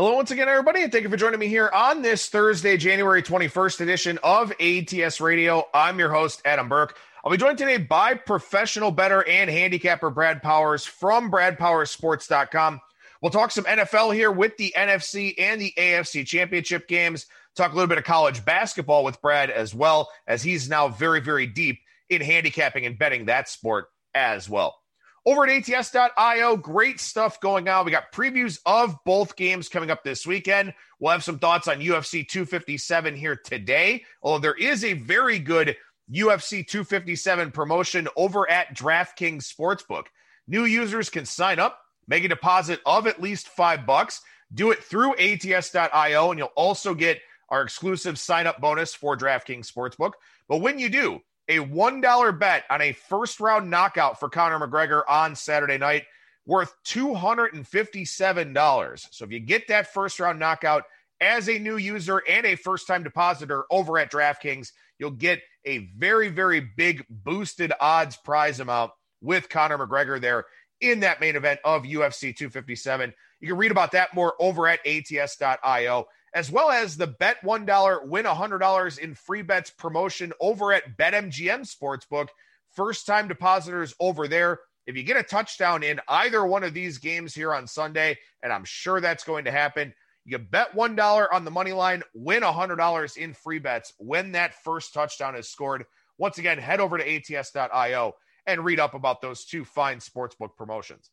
[0.00, 3.22] Hello, once again, everybody, and thank you for joining me here on this Thursday, January
[3.22, 5.68] 21st edition of ATS Radio.
[5.74, 6.96] I'm your host, Adam Burke.
[7.22, 12.80] I'll be joined today by professional bettor and handicapper Brad Powers from BradPowersSports.com.
[13.20, 17.26] We'll talk some NFL here with the NFC and the AFC championship games.
[17.54, 21.20] Talk a little bit of college basketball with Brad as well, as he's now very,
[21.20, 21.78] very deep
[22.08, 24.79] in handicapping and betting that sport as well.
[25.26, 27.84] Over at ATS.io, great stuff going on.
[27.84, 30.72] We got previews of both games coming up this weekend.
[30.98, 35.76] We'll have some thoughts on UFC 257 here today, although there is a very good
[36.10, 40.06] UFC 257 promotion over at DraftKings Sportsbook.
[40.48, 44.22] New users can sign up, make a deposit of at least five bucks,
[44.54, 49.70] do it through ATS.io, and you'll also get our exclusive sign up bonus for DraftKings
[49.70, 50.12] Sportsbook.
[50.48, 55.02] But when you do, a $1 bet on a first round knockout for Conor McGregor
[55.08, 56.04] on Saturday night
[56.46, 59.08] worth $257.
[59.10, 60.84] So if you get that first round knockout
[61.20, 65.90] as a new user and a first time depositor over at DraftKings, you'll get a
[65.96, 70.44] very, very big boosted odds prize amount with Conor McGregor there
[70.80, 73.12] in that main event of UFC 257.
[73.40, 78.06] You can read about that more over at ats.io as well as the bet $1
[78.06, 82.28] win $100 in free bets promotion over at BetMGM Sportsbook.
[82.70, 84.60] First time depositors over there.
[84.86, 88.52] If you get a touchdown in either one of these games here on Sunday, and
[88.52, 89.92] I'm sure that's going to happen,
[90.24, 94.94] you bet $1 on the money line, win $100 in free bets when that first
[94.94, 95.84] touchdown is scored.
[96.18, 98.14] Once again, head over to ats.io
[98.46, 101.10] and read up about those two fine sportsbook promotions.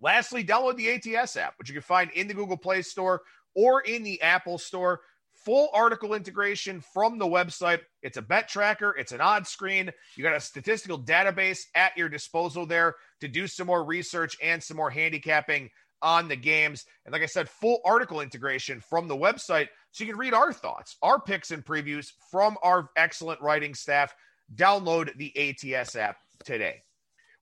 [0.00, 3.22] Lastly, download the ATS app, which you can find in the Google Play Store
[3.54, 5.00] or in the Apple Store.
[5.44, 7.80] Full article integration from the website.
[8.00, 9.90] It's a bet tracker, it's an odd screen.
[10.14, 14.62] You got a statistical database at your disposal there to do some more research and
[14.62, 15.70] some more handicapping
[16.02, 16.84] on the games.
[17.06, 20.52] And like I said, full article integration from the website so you can read our
[20.52, 24.14] thoughts, our picks and previews from our excellent writing staff.
[24.54, 25.32] Download the
[25.74, 26.82] ATS app today.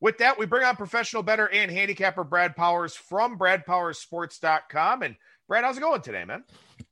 [0.01, 5.03] With that, we bring on professional bettor and handicapper Brad Powers from bradpowerssports.com.
[5.03, 5.17] And
[5.51, 6.45] Brad, how's it going today, man?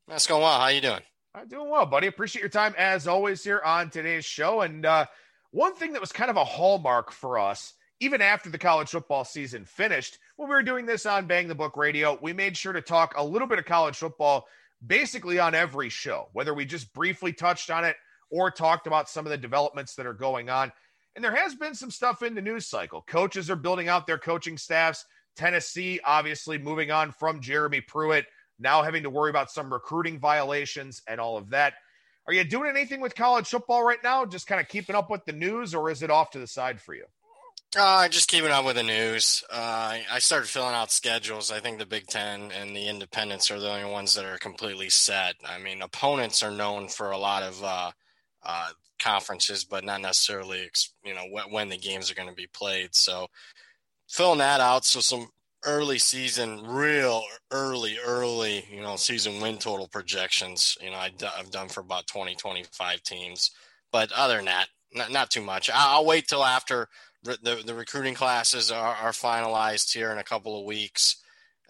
[0.08, 0.58] That's going well.
[0.58, 1.02] How you doing?
[1.32, 2.08] I'm doing well, buddy.
[2.08, 4.62] Appreciate your time as always here on today's show.
[4.62, 5.06] And uh,
[5.52, 9.24] one thing that was kind of a hallmark for us, even after the college football
[9.24, 12.72] season finished, when we were doing this on Bang the Book Radio, we made sure
[12.72, 14.48] to talk a little bit of college football
[14.84, 17.94] basically on every show, whether we just briefly touched on it
[18.28, 20.72] or talked about some of the developments that are going on.
[21.14, 23.02] And there has been some stuff in the news cycle.
[23.06, 25.04] Coaches are building out their coaching staffs.
[25.36, 28.26] Tennessee, obviously, moving on from Jeremy Pruitt
[28.58, 31.74] now having to worry about some recruiting violations and all of that.
[32.26, 34.26] Are you doing anything with college football right now?
[34.26, 36.80] Just kind of keeping up with the news, or is it off to the side
[36.80, 37.04] for you?
[37.76, 39.44] Uh, just keeping up with the news.
[39.50, 41.50] Uh, I started filling out schedules.
[41.50, 44.88] I think the Big Ten and the independents are the only ones that are completely
[44.88, 45.36] set.
[45.46, 47.90] I mean, opponents are known for a lot of uh,
[48.42, 50.68] uh conferences, but not necessarily,
[51.04, 52.94] you know, when, when the games are going to be played.
[52.94, 53.28] So
[54.08, 54.84] filling that out.
[54.84, 55.28] So some
[55.64, 61.50] early season, real early, early, you know, season win total projections, you know, I, have
[61.50, 63.50] done for about 20, 25 teams.
[63.92, 65.70] But other than that, not, not too much.
[65.72, 66.88] I'll, wait till after
[67.22, 71.16] the, the recruiting classes are, are finalized here in a couple of weeks.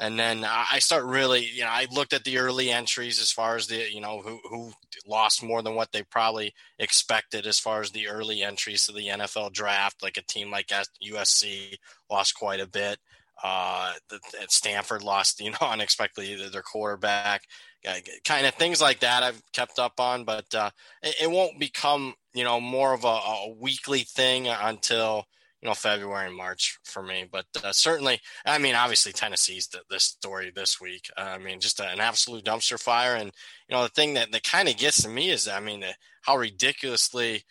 [0.00, 3.56] And then I start really, you know, I looked at the early entries as far
[3.56, 4.72] as the, you know, who, who
[5.08, 9.08] lost more than what they probably expected as far as the early entries to the
[9.08, 10.00] NFL draft.
[10.00, 11.78] Like a team like USC
[12.08, 13.00] lost quite a bit.
[13.42, 14.18] Uh, the,
[14.48, 17.42] Stanford lost, you know, unexpectedly their quarterback,
[17.86, 17.94] uh,
[18.24, 19.22] kind of things like that.
[19.22, 20.70] I've kept up on, but uh,
[21.02, 25.24] it, it, won't become, you know, more of a, a, weekly thing until
[25.62, 27.26] you know February and March for me.
[27.30, 31.08] But uh, certainly, I mean, obviously Tennessee's the, the story this week.
[31.16, 33.30] Uh, I mean, just an absolute dumpster fire, and
[33.68, 35.84] you know the thing that that kind of gets to me is, I mean,
[36.22, 37.44] how ridiculously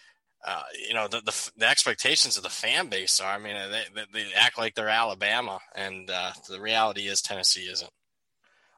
[0.48, 3.36] uh, you know the, the, the expectations of the fan base are.
[3.36, 3.56] I mean,
[3.94, 7.92] they, they act like they're Alabama, and uh, the reality is Tennessee isn't.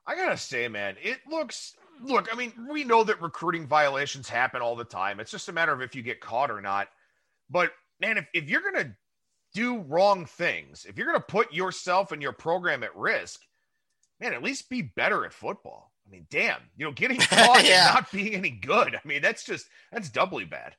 [0.08, 1.76] I gotta say, man, it looks.
[2.02, 5.20] Look, I mean, we know that recruiting violations happen all the time.
[5.20, 6.88] It's just a matter of if you get caught or not.
[7.52, 8.96] But man, if, if you're gonna
[9.54, 13.42] do wrong things, if you're gonna put yourself and your program at risk,
[14.20, 15.92] man, at least be better at football.
[16.08, 17.90] I mean, damn, you know, getting caught yeah.
[17.90, 18.96] and not being any good.
[18.96, 20.76] I mean, that's just that's doubly bad.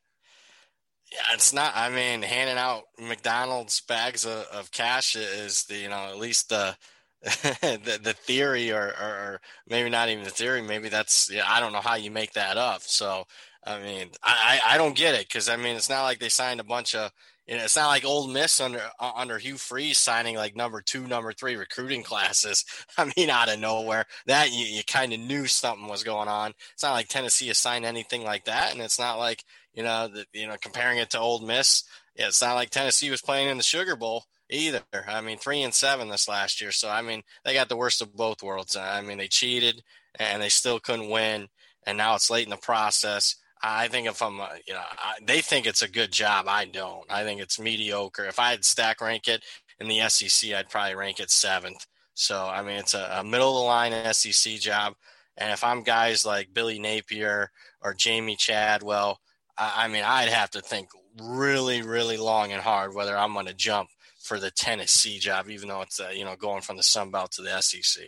[1.13, 1.73] Yeah, it's not.
[1.75, 6.49] I mean, handing out McDonald's bags of, of cash is the you know at least
[6.49, 6.77] the
[7.23, 11.61] the, the theory or, or, or, maybe not even the theory maybe that's yeah, i
[11.61, 13.25] don't know how you make that up so
[13.67, 16.61] i mean i i don't get it because i mean it's not like they signed
[16.61, 17.13] a bunch of
[17.51, 21.09] you know, it's not like Ole Miss under under Hugh Freeze signing like number two,
[21.09, 22.65] number three recruiting classes.
[22.97, 26.55] I mean, out of nowhere, that you, you kind of knew something was going on.
[26.75, 30.09] It's not like Tennessee has signed anything like that, and it's not like you know,
[30.09, 31.85] the, you know, comparing it to Ole Miss,
[32.17, 34.83] it's not like Tennessee was playing in the Sugar Bowl either.
[35.07, 36.73] I mean, three and seven this last year.
[36.73, 38.77] So I mean, they got the worst of both worlds.
[38.77, 39.83] I mean, they cheated
[40.19, 41.49] and they still couldn't win,
[41.87, 43.37] and now it's late in the process.
[43.63, 46.47] I think if I'm, uh, you know, I, they think it's a good job.
[46.49, 47.05] I don't.
[47.11, 48.25] I think it's mediocre.
[48.25, 49.45] If I had stack rank it
[49.79, 51.87] in the SEC, I'd probably rank it seventh.
[52.15, 54.95] So I mean, it's a, a middle of the line SEC job.
[55.37, 57.51] And if I'm guys like Billy Napier
[57.81, 59.21] or Jamey Chadwell,
[59.61, 60.89] I, I mean, I'd have to think
[61.21, 65.69] really, really long and hard whether I'm going to jump for the Tennessee job, even
[65.69, 68.05] though it's uh, you know going from the Sun Belt to the SEC.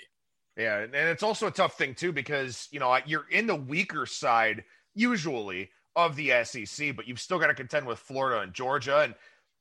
[0.57, 4.07] Yeah, and it's also a tough thing too because you know you're in the weaker
[4.07, 4.65] side
[4.95, 9.01] usually of the SEC, but you've still got to contend with Florida and Georgia.
[9.01, 9.15] And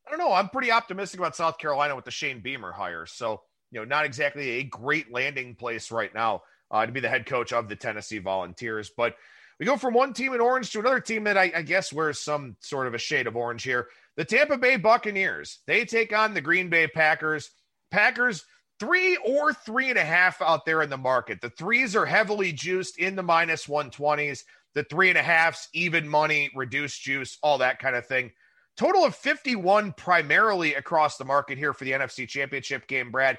[0.07, 3.05] I don't know, I'm pretty optimistic about South Carolina with the Shane Beamer hire.
[3.05, 3.41] So,
[3.71, 7.25] you know, not exactly a great landing place right now uh, to be the head
[7.25, 8.91] coach of the Tennessee Volunteers.
[8.95, 9.15] But
[9.61, 12.19] we go from one team in orange to another team that I, I guess wears
[12.19, 13.89] some sort of a shade of orange here.
[14.17, 15.59] The Tampa Bay Buccaneers.
[15.67, 17.51] They take on the Green Bay Packers.
[17.91, 18.43] Packers
[18.79, 21.41] three or three and a half out there in the market.
[21.41, 24.43] The threes are heavily juiced in the minus 120s
[24.73, 28.31] the three and a halfs, even money, reduced juice, all that kind of thing.
[28.77, 33.37] Total of 51 primarily across the market here for the NFC Championship game, Brad.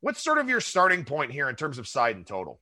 [0.00, 2.60] What's sort of your starting point here in terms of side and total?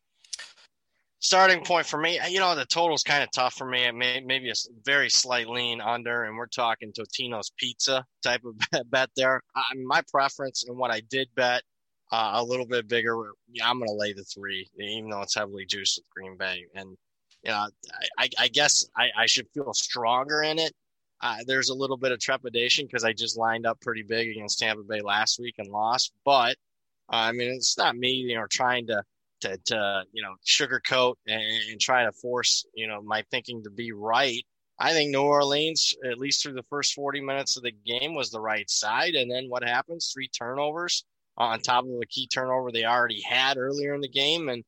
[1.21, 3.91] Starting point for me, you know, the total's kind of tough for me.
[3.91, 4.55] May, maybe a
[4.85, 8.55] very slight lean under, and we're talking Totino's Pizza type of
[8.91, 9.43] bet there.
[9.57, 11.63] I, my preference and what I did bet
[12.13, 13.17] uh, a little bit bigger,
[13.51, 16.67] yeah, I'm going to lay the three, even though it's heavily juiced with Green Bay.
[16.75, 16.97] And
[17.43, 17.69] you know,
[18.19, 20.73] I, I guess I, I should feel stronger in it.
[21.21, 24.61] Uh, there's a little bit of trepidation because I just lined up pretty big against
[24.61, 26.13] Tampa Bay last week and lost.
[26.25, 26.57] But
[27.13, 29.03] uh, I mean, it's not me, you know, trying to
[29.41, 33.71] to, to you know sugarcoat and, and try to force you know my thinking to
[33.71, 34.45] be right.
[34.81, 38.31] I think New Orleans, at least through the first 40 minutes of the game, was
[38.31, 39.15] the right side.
[39.15, 40.13] And then what happens?
[40.15, 41.05] Three turnovers
[41.37, 44.49] on top of a key turnover they already had earlier in the game.
[44.49, 44.63] And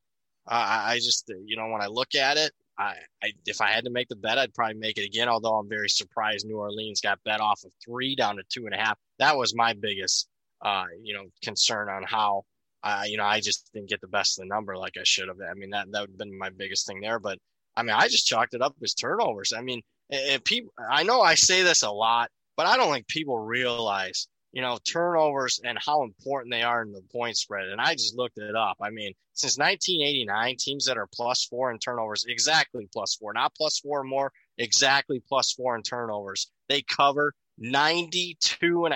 [0.48, 3.84] uh, I just, you know, when I look at it, I, I, if I had
[3.84, 5.28] to make the bet, I'd probably make it again.
[5.28, 8.74] Although I'm very surprised New Orleans got bet off of three down to two and
[8.74, 8.98] a half.
[9.18, 10.28] That was my biggest,
[10.62, 12.44] uh, you know, concern on how,
[12.82, 15.28] uh, you know, I just didn't get the best of the number like I should
[15.28, 15.38] have.
[15.40, 17.18] I mean, that that would have been my biggest thing there.
[17.18, 17.38] But
[17.76, 19.52] I mean, I just chalked it up as turnovers.
[19.56, 23.06] I mean, if people, I know I say this a lot, but I don't think
[23.06, 27.68] people realize you know, turnovers and how important they are in the point spread.
[27.68, 28.76] And I just looked it up.
[28.80, 33.54] I mean, since 1989, teams that are plus four in turnovers, exactly plus four, not
[33.54, 38.92] plus four more, exactly plus four in turnovers, they cover 92.5%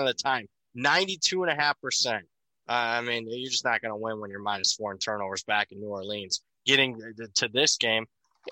[0.00, 0.46] of the time.
[0.76, 2.20] 92.5%.
[2.70, 5.42] Uh, I mean, you're just not going to win when you're minus four in turnovers
[5.42, 6.40] back in New Orleans.
[6.64, 7.00] Getting
[7.34, 8.06] to this game,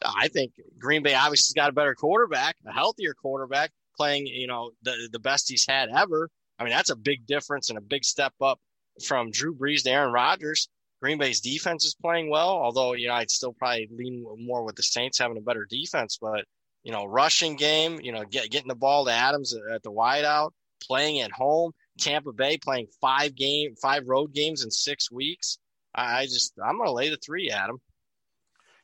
[0.04, 4.48] I think Green Bay obviously has got a better quarterback, a healthier quarterback playing, you
[4.48, 6.28] know, the the best he's had ever.
[6.58, 8.58] I mean, that's a big difference and a big step up
[9.06, 10.68] from Drew Brees to Aaron Rodgers.
[11.00, 14.74] Green Bay's defense is playing well, although you know I'd still probably lean more with
[14.74, 16.18] the Saints having a better defense.
[16.20, 16.44] But
[16.82, 20.50] you know, rushing game, you know, get, getting the ball to Adams at the wideout,
[20.82, 21.72] playing at home.
[21.98, 25.58] Tampa Bay playing five game, five road games in six weeks.
[25.94, 27.78] I just I'm going to lay the three, Adam.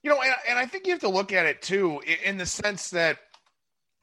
[0.03, 2.47] You know, and, and I think you have to look at it too in the
[2.47, 3.19] sense that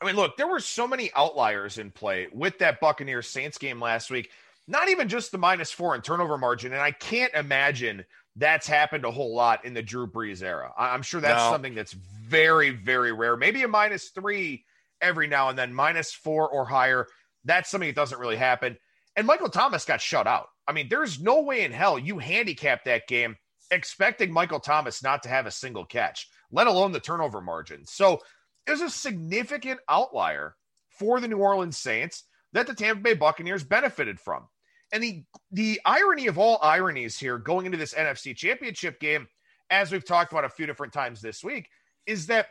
[0.01, 3.79] I mean, look, there were so many outliers in play with that Buccaneers Saints game
[3.79, 4.31] last week.
[4.67, 6.74] Not even just the minus four in turnover margin.
[6.74, 8.03] And I can't imagine
[8.36, 10.71] that's happened a whole lot in the Drew Brees era.
[10.77, 11.51] I'm sure that's no.
[11.51, 13.38] something that's very, very rare.
[13.38, 14.65] Maybe a minus three
[15.01, 17.07] every now and then, minus four or higher.
[17.43, 18.77] That's something that doesn't really happen.
[19.15, 20.48] And Michael Thomas got shut out.
[20.68, 23.36] I mean, there's no way in hell you handicap that game
[23.72, 27.86] expecting Michael Thomas not to have a single catch, let alone the turnover margin.
[27.86, 28.20] So
[28.68, 30.56] is a significant outlier
[30.89, 34.48] for the New Orleans Saints that the Tampa Bay Buccaneers benefited from.
[34.94, 39.27] And the the irony of all ironies here going into this NFC Championship game,
[39.70, 41.70] as we've talked about a few different times this week,
[42.06, 42.48] is that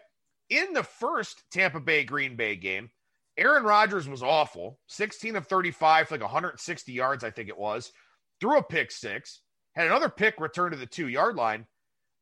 [0.49, 2.91] in the first Tampa Bay Green Bay game,
[3.41, 7.91] Aaron Rodgers was awful, 16 of 35 like 160 yards, I think it was,
[8.41, 9.41] threw a pick six,
[9.75, 11.67] had another pick returned to the two yard line,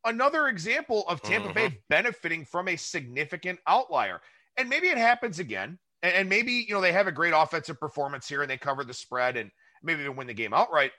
[0.05, 1.75] another example of Tampa Bay mm-hmm.
[1.89, 4.21] benefiting from a significant outlier.
[4.57, 5.77] And maybe it happens again.
[6.01, 8.93] And maybe, you know, they have a great offensive performance here and they cover the
[8.93, 9.51] spread and
[9.83, 10.91] maybe even win the game outright.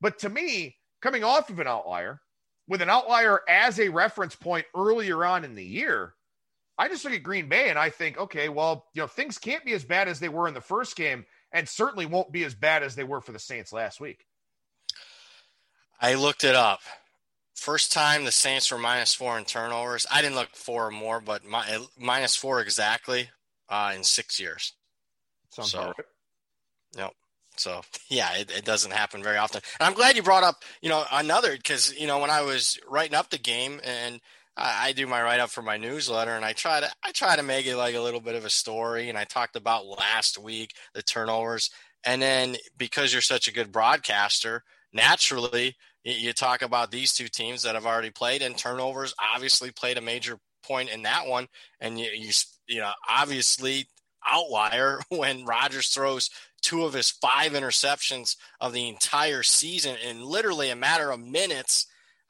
[0.00, 2.20] But to me, coming off of an outlier
[2.66, 6.14] with an outlier as a reference point earlier on in the year.
[6.78, 9.64] I just look at Green Bay and I think, okay, well, you know, things can't
[9.64, 12.54] be as bad as they were in the first game and certainly won't be as
[12.54, 14.26] bad as they were for the Saints last week.
[16.00, 16.80] I looked it up.
[17.54, 20.06] First time the Saints were minus four in turnovers.
[20.12, 23.30] I didn't look four or more, but my, minus four exactly
[23.70, 24.74] uh, in six years.
[25.50, 26.06] Sounds so, right.
[26.98, 27.12] Yep.
[27.56, 29.62] So yeah, it, it, doesn't happen very often.
[29.80, 32.78] And I'm glad you brought up, you know, another because you know when I was
[32.86, 34.20] writing up the game and
[34.56, 37.36] I, I do my write up for my newsletter and I try to I try
[37.36, 40.38] to make it like a little bit of a story and I talked about last
[40.38, 41.70] week the turnovers
[42.04, 47.62] and then because you're such a good broadcaster, naturally you talk about these two teams
[47.62, 51.46] that have already played and turnovers obviously played a major point in that one
[51.80, 52.30] and you you,
[52.68, 53.86] you know obviously
[54.26, 56.30] outlier when Rodgers throws
[56.62, 61.86] two of his five interceptions of the entire season in literally a matter of minutes.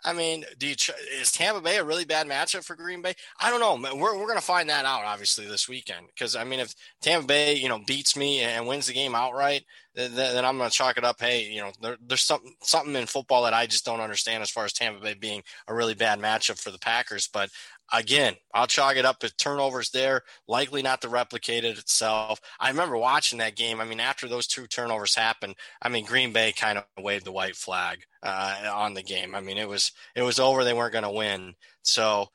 [0.06, 0.76] I mean, do you,
[1.20, 3.14] is Tampa Bay a really bad matchup for Green Bay?
[3.40, 3.96] I don't know.
[3.96, 7.26] We're, we're going to find that out obviously this weekend because I mean, if Tampa
[7.26, 9.64] Bay you know beats me and wins the game outright,
[9.96, 11.20] then, then I'm going to chalk it up.
[11.20, 14.50] Hey, you know, there, there's something something in football that I just don't understand as
[14.50, 17.28] far as Tampa Bay being a really bad matchup for the Packers.
[17.32, 17.50] But
[17.92, 22.40] again, I'll chalk it up as turnovers there, likely not to replicate it itself.
[22.58, 23.80] I remember watching that game.
[23.80, 27.32] I mean, after those two turnovers happened, I mean, Green Bay kind of waved the
[27.32, 29.34] white flag uh, on the game.
[29.34, 30.64] I mean, it was it was over.
[30.64, 31.54] They weren't going to win.
[31.82, 32.28] So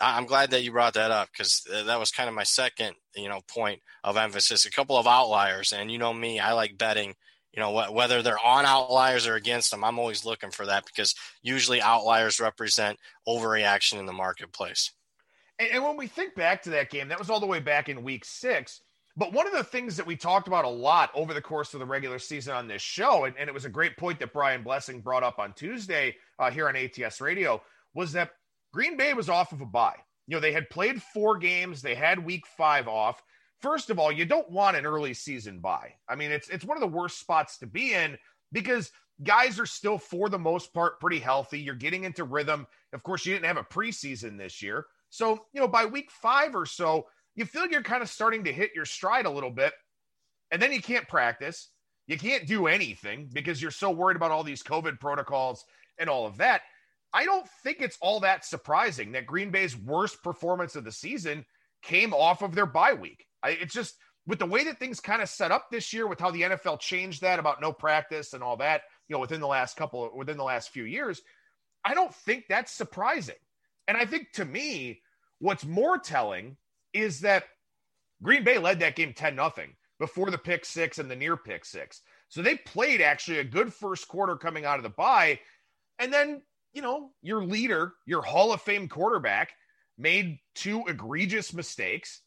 [0.00, 3.28] I'm glad that you brought that up because that was kind of my second, you
[3.28, 4.66] know, point of emphasis.
[4.66, 7.14] A couple of outliers, and you know me, I like betting
[7.56, 11.14] you know whether they're on outliers or against them i'm always looking for that because
[11.42, 14.92] usually outliers represent overreaction in the marketplace.
[15.58, 17.88] And, and, when we think back to that game that was all the way back
[17.88, 18.80] in week six
[19.18, 21.80] but one of the things that we talked about a lot over the course of
[21.80, 24.62] the regular season on this show and, and it was a great point that brian
[24.62, 27.60] blessing brought up on tuesday uh, here on ats radio
[27.94, 28.30] was that
[28.72, 29.96] green bay was off of a bye.
[30.26, 31.82] You know they had played four games.
[31.82, 33.22] They had week five off
[33.66, 35.92] First of all, you don't want an early season bye.
[36.08, 38.16] I mean, it's it's one of the worst spots to be in
[38.52, 38.92] because
[39.24, 41.58] guys are still for the most part pretty healthy.
[41.58, 42.68] You're getting into rhythm.
[42.92, 44.86] Of course, you didn't have a preseason this year.
[45.10, 48.44] So, you know, by week 5 or so, you feel like you're kind of starting
[48.44, 49.72] to hit your stride a little bit.
[50.52, 51.70] And then you can't practice.
[52.06, 55.64] You can't do anything because you're so worried about all these COVID protocols
[55.98, 56.60] and all of that.
[57.12, 61.44] I don't think it's all that surprising that Green Bay's worst performance of the season
[61.82, 63.25] came off of their bye week.
[63.42, 66.20] I, it's just with the way that things kind of set up this year, with
[66.20, 69.46] how the NFL changed that about no practice and all that, you know, within the
[69.46, 71.22] last couple, within the last few years,
[71.84, 73.36] I don't think that's surprising.
[73.86, 75.00] And I think to me,
[75.38, 76.56] what's more telling
[76.92, 77.44] is that
[78.22, 81.64] Green Bay led that game 10 nothing before the pick six and the near pick
[81.64, 82.00] six.
[82.28, 85.38] So they played actually a good first quarter coming out of the bye.
[85.98, 89.52] And then, you know, your leader, your Hall of Fame quarterback,
[89.96, 92.22] made two egregious mistakes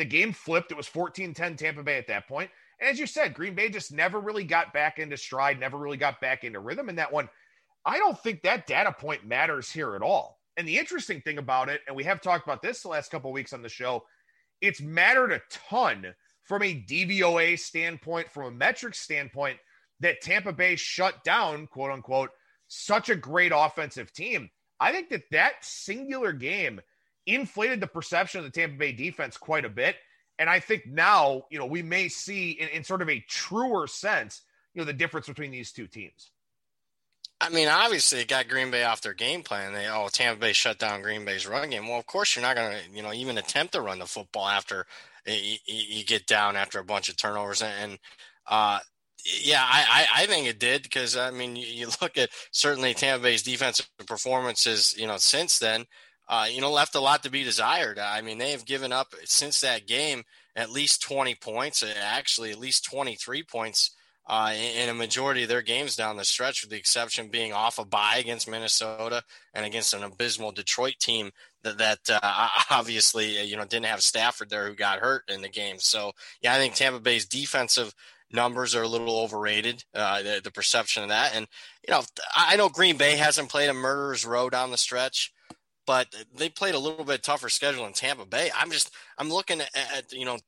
[0.00, 0.72] the game flipped.
[0.72, 2.50] It was 14 10 Tampa Bay at that point.
[2.80, 5.98] And as you said, Green Bay just never really got back into stride, never really
[5.98, 7.28] got back into rhythm in that one.
[7.84, 10.40] I don't think that data point matters here at all.
[10.56, 13.30] And the interesting thing about it, and we have talked about this the last couple
[13.30, 14.04] weeks on the show,
[14.62, 16.14] it's mattered a ton
[16.44, 19.58] from a DVOA standpoint, from a metric standpoint,
[20.00, 22.30] that Tampa Bay shut down, quote unquote,
[22.68, 24.48] such a great offensive team.
[24.80, 26.80] I think that that singular game
[27.34, 29.96] inflated the perception of the Tampa Bay defense quite a bit.
[30.38, 33.86] And I think now, you know, we may see in, in sort of a truer
[33.86, 34.42] sense,
[34.74, 36.30] you know, the difference between these two teams.
[37.42, 39.72] I mean, obviously, it got Green Bay off their game plan.
[39.72, 41.88] They oh, Tampa Bay shut down Green Bay's run game.
[41.88, 44.46] Well, of course, you're not going to, you know, even attempt to run the football
[44.46, 44.86] after
[45.26, 47.62] you, you get down after a bunch of turnovers.
[47.62, 47.98] And
[48.46, 48.80] uh,
[49.42, 53.22] yeah, I, I think it did because I mean, you, you look at certainly Tampa
[53.22, 55.86] Bay's defensive performances, you know, since then
[56.30, 57.98] uh, you know, left a lot to be desired.
[57.98, 60.22] I mean, they have given up since that game
[60.54, 63.96] at least 20 points, uh, actually, at least 23 points
[64.28, 67.80] uh, in, a majority of their games down the stretch, with the exception being off
[67.80, 71.32] a bye against Minnesota and against an abysmal Detroit team
[71.64, 75.42] that, that uh, obviously, uh, you know, didn't have Stafford there who got hurt in
[75.42, 75.80] the game.
[75.80, 77.92] So, yeah, I think Tampa Bay's defensive
[78.32, 81.34] numbers are a little overrated, uh, the, the perception of that.
[81.34, 81.48] And,
[81.88, 82.02] you know,
[82.36, 85.32] I know Green Bay hasn't played a murderer's row down the stretch
[85.86, 88.50] but they played a little bit tougher schedule in Tampa Bay.
[88.56, 90.38] I'm just I'm looking at, you know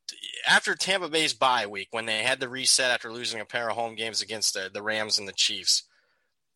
[0.48, 3.76] after Tampa Bay's bye week when they had to reset after losing a pair of
[3.76, 5.84] home games against the, the Rams and the Chiefs.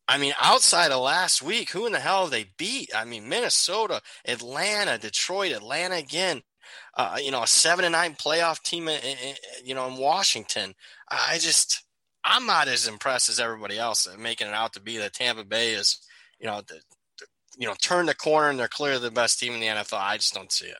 [0.09, 2.91] I mean, outside of last week, who in the hell have they beat?
[2.95, 6.43] I mean, Minnesota, Atlanta, Detroit, Atlanta again.
[6.95, 10.73] Uh, you know, a seven and nine playoff team, in, in, you know, in Washington.
[11.09, 11.83] I just
[12.27, 15.71] I'm not as impressed as everybody else making it out to be that Tampa Bay
[15.71, 15.99] is,
[16.39, 16.86] you know, the, the,
[17.57, 19.99] you know, turn the corner and they're clearly the best team in the NFL.
[19.99, 20.77] I just don't see it.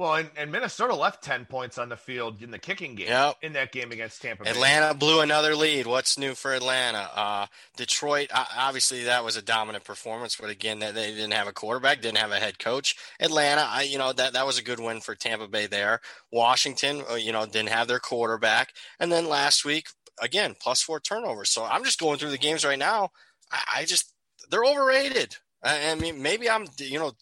[0.00, 3.36] Well, and, and, Minnesota left 10 points on the field in the kicking game yep.
[3.42, 4.50] in that game against Tampa Bay.
[4.50, 5.86] Atlanta blew another lead.
[5.86, 7.10] What's new for Atlanta?
[7.14, 7.46] Uh,
[7.76, 12.16] Detroit, obviously, that was a dominant performance, but again, they didn't have a quarterback, didn't
[12.16, 12.96] have a head coach.
[13.20, 16.00] Atlanta, I, you know, that, that was a good win for Tampa Bay there.
[16.32, 18.72] Washington, uh, you know, didn't have their quarterback.
[18.98, 21.50] And then last week, again, plus four turnovers.
[21.50, 23.10] So I'm just going through the games right now.
[23.52, 24.14] I, I just,
[24.50, 25.36] they're overrated.
[25.62, 27.12] I, mean, maybe I'm, you know,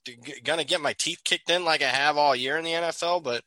[0.44, 3.24] going to get my teeth kicked in like I have all year in the NFL,
[3.24, 3.42] but,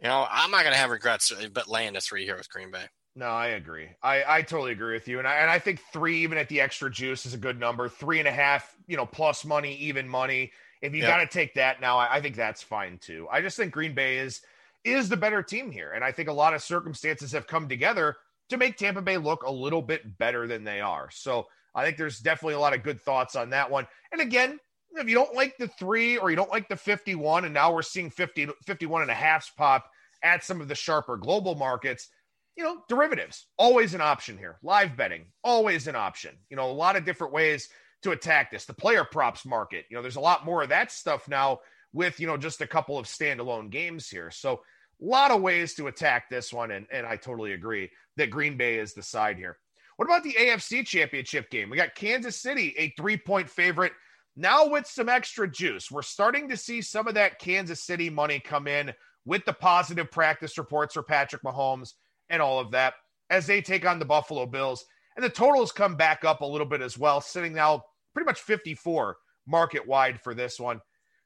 [0.00, 2.48] you know, I'm not going to have regrets uh, but laying the three here with
[2.48, 2.84] Green Bay.
[3.16, 3.88] No, I agree.
[4.02, 5.18] I, I totally agree with you.
[5.18, 7.88] And I, and I think three, even at the extra juice, is a good number.
[7.88, 10.52] Three and a half, you know, plus money, even money.
[10.80, 11.10] If you yep.
[11.10, 13.26] got to take that now, I, I think that's fine too.
[13.30, 14.40] I just think Green Bay is
[14.84, 15.92] is the better team here.
[15.92, 18.16] And I think a lot of circumstances have come together
[18.48, 21.10] to make Tampa Bay look a little bit better than they are.
[21.10, 23.86] So I think there's definitely a lot of good thoughts on that one.
[24.12, 24.58] And again,
[24.96, 27.82] if you don't like the three or you don't like the 51, and now we're
[27.82, 29.88] seeing 50, 51 and a half pop
[30.22, 32.08] at some of the sharper global markets,
[32.56, 34.58] you know, derivatives, always an option here.
[34.62, 36.36] Live betting, always an option.
[36.50, 37.68] You know, a lot of different ways
[38.02, 38.64] to attack this.
[38.64, 41.60] The player props market, you know, there's a lot more of that stuff now
[41.92, 44.30] with, you know, just a couple of standalone games here.
[44.30, 44.62] So,
[45.02, 46.72] a lot of ways to attack this one.
[46.72, 49.56] And, and I totally agree that Green Bay is the side here.
[50.00, 51.68] What about the AFC Championship game?
[51.68, 53.92] We got Kansas City, a three point favorite.
[54.34, 58.40] Now, with some extra juice, we're starting to see some of that Kansas City money
[58.40, 58.94] come in
[59.26, 61.92] with the positive practice reports for Patrick Mahomes
[62.30, 62.94] and all of that
[63.28, 64.86] as they take on the Buffalo Bills.
[65.16, 68.40] And the totals come back up a little bit as well, sitting now pretty much
[68.40, 70.80] 54 market wide for this one.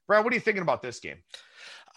[0.05, 1.23] Brad, what are you thinking about this game?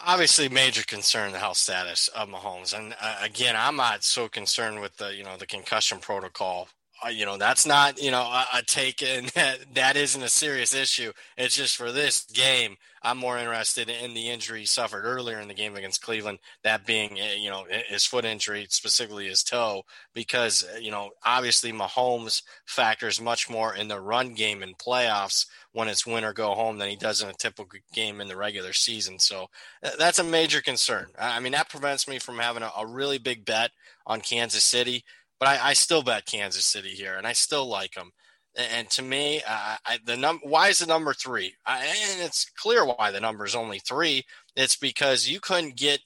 [0.04, 2.76] Obviously major concern the health status of Mahomes.
[2.76, 6.68] And uh, again, I'm not so concerned with the you know the concussion protocol.
[7.12, 10.74] You know that's not you know a, a take and that, that isn't a serious
[10.74, 11.12] issue.
[11.36, 12.76] It's just for this game.
[13.00, 16.84] I'm more interested in the injury he suffered earlier in the game against Cleveland, that
[16.84, 19.82] being uh, you know his foot injury, specifically his toe,
[20.14, 25.46] because uh, you know obviously Mahomes factors much more in the run game in playoffs
[25.72, 28.36] when it's win or go home than he does in a typical game in the
[28.36, 29.18] regular season.
[29.18, 29.46] So
[29.82, 31.06] uh, that's a major concern.
[31.18, 33.70] I mean, that prevents me from having a, a really big bet
[34.06, 35.04] on Kansas City,
[35.38, 38.12] but I, I, still bet Kansas City here, and I still like them.
[38.56, 41.54] And, to me, uh, I, the num- why is the number three?
[41.64, 44.24] I, and it's clear why the number is only three.
[44.56, 46.00] It's because you couldn't get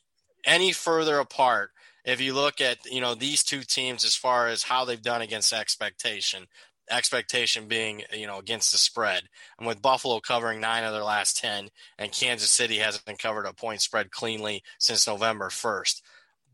[0.45, 1.71] any further apart
[2.05, 5.23] if you look at you know these two teams as far as how they've done
[5.23, 6.47] against expectation
[6.91, 9.23] expectation being you know against the spread
[9.59, 11.69] and with buffalo covering nine of their last 10
[11.99, 16.03] and kansas city hasn't covered a point spread cleanly since november 1st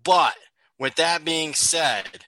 [0.04, 0.34] but
[0.78, 2.26] with that being said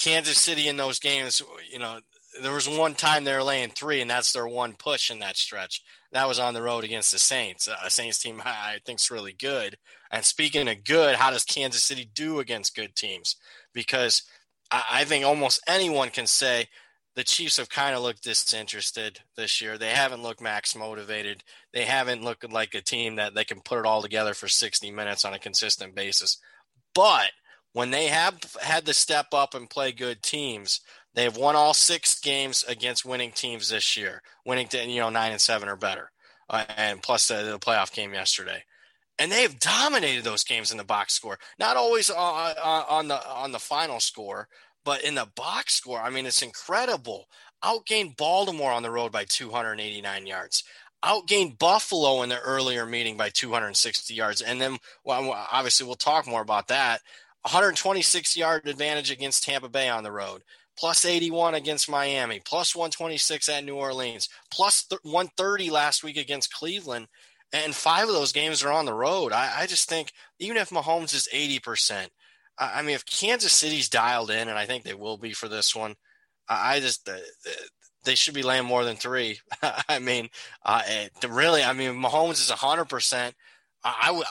[0.00, 1.98] kansas city in those games you know
[2.42, 5.36] there was one time they were laying three and that's their one push in that
[5.36, 5.82] stretch
[6.12, 9.10] that was on the road against the saints uh, a saints team i think is
[9.10, 9.76] really good
[10.10, 13.36] and speaking of good how does kansas city do against good teams
[13.72, 14.22] because
[14.70, 16.68] I think almost anyone can say
[17.16, 19.76] the Chiefs have kind of looked disinterested this year.
[19.76, 21.42] They haven't looked max motivated.
[21.72, 24.90] They haven't looked like a team that they can put it all together for 60
[24.92, 26.38] minutes on a consistent basis.
[26.94, 27.30] But
[27.72, 30.80] when they have had to step up and play good teams,
[31.14, 35.32] they've won all six games against winning teams this year, winning to you know nine
[35.32, 36.10] and seven or better,
[36.48, 38.64] uh, and plus the, the playoff game yesterday
[39.20, 41.38] and they have dominated those games in the box score.
[41.58, 44.48] Not always on, on, the on the final score,
[44.82, 47.28] but in the box score, I mean, it's incredible.
[47.62, 50.64] Outgained Baltimore on the road by 289 yards.
[51.04, 54.40] Outgained Buffalo in the earlier meeting by 260 yards.
[54.40, 57.02] And then, well, obviously, we'll talk more about that.
[57.42, 60.42] 126 yard advantage against Tampa Bay on the road,
[60.78, 67.08] plus 81 against Miami, plus 126 at New Orleans, plus 130 last week against Cleveland.
[67.52, 69.32] And five of those games are on the road.
[69.32, 72.08] I, I just think even if Mahomes is 80%,
[72.58, 75.74] I mean, if Kansas City's dialed in, and I think they will be for this
[75.74, 75.96] one,
[76.48, 77.08] I just
[78.04, 79.38] they should be laying more than three.
[79.88, 80.28] I mean,
[80.64, 80.82] uh,
[81.28, 83.34] really, I mean, Mahomes is hundred percent.
[83.82, 84.26] I would,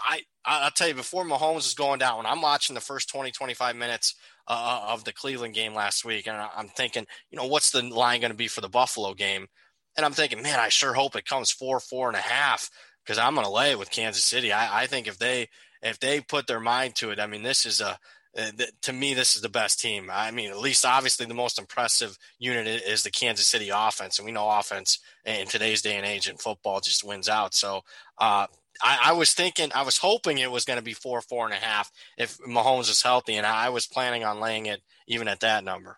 [0.49, 3.31] I, I'll tell you, before Mahomes is going down, when I'm watching the first 20,
[3.31, 4.15] 25 minutes
[4.47, 8.21] uh, of the Cleveland game last week, and I'm thinking, you know, what's the line
[8.21, 9.47] going to be for the Buffalo game?
[9.95, 12.69] And I'm thinking, man, I sure hope it comes four, four and a half
[13.05, 14.51] because I'm going to lay it with Kansas City.
[14.51, 15.49] I, I think if they
[15.81, 17.97] if they put their mind to it, I mean, this is a
[18.37, 18.51] uh,
[18.83, 20.09] to me, this is the best team.
[20.13, 24.25] I mean, at least obviously the most impressive unit is the Kansas City offense, and
[24.25, 27.55] we know offense in today's day and age in football just wins out.
[27.55, 27.81] So
[28.19, 28.45] uh,
[28.81, 31.53] I, I, was thinking, I was hoping it was going to be four, four and
[31.53, 35.41] a half if Mahomes is healthy, and I was planning on laying it even at
[35.41, 35.97] that number.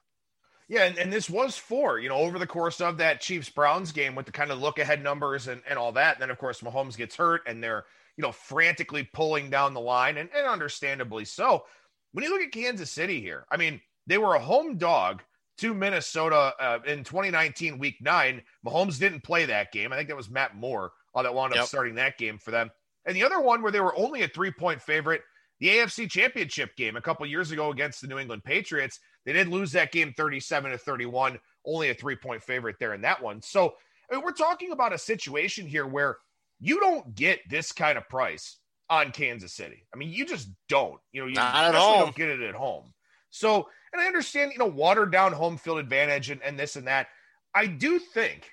[0.68, 3.92] Yeah, and, and this was four, you know, over the course of that Chiefs Browns
[3.92, 6.16] game with the kind of look ahead numbers and, and all that.
[6.16, 7.84] And then, of course, Mahomes gets hurt and they're,
[8.16, 11.66] you know, frantically pulling down the line and, and understandably so.
[12.14, 15.22] When you look at Kansas City here, I mean, they were a home dog
[15.58, 18.42] to Minnesota uh, in 2019, week nine.
[18.66, 19.92] Mahomes didn't play that game.
[19.92, 21.68] I think that was Matt Moore uh, that wound up yep.
[21.68, 22.70] starting that game for them.
[23.06, 25.22] And the other one where they were only a three point favorite,
[25.60, 29.00] the AFC Championship game a couple years ago against the New England Patriots.
[29.26, 33.02] They did lose that game 37 to 31, only a three point favorite there in
[33.02, 33.42] that one.
[33.42, 33.74] So
[34.10, 36.18] I mean, we're talking about a situation here where
[36.60, 38.58] you don't get this kind of price
[38.90, 39.88] on Kansas City.
[39.94, 41.00] I mean, you just don't.
[41.14, 42.06] You know, you Not at all.
[42.06, 42.94] don't get it at home.
[43.30, 46.88] So, and I understand, you know, watered down home field advantage and, and this and
[46.88, 47.08] that.
[47.56, 48.52] I do think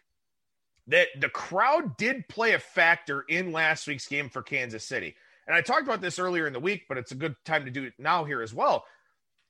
[0.89, 5.15] that the crowd did play a factor in last week's game for Kansas City.
[5.47, 7.71] And I talked about this earlier in the week, but it's a good time to
[7.71, 8.85] do it now here as well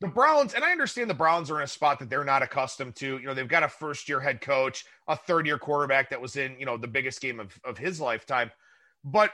[0.00, 2.94] the Browns, and I understand the Browns are in a spot that they're not accustomed
[2.96, 3.18] to.
[3.18, 6.36] You know, they've got a first year head coach, a third year quarterback that was
[6.36, 8.50] in, you know, the biggest game of, of his lifetime.
[9.04, 9.32] But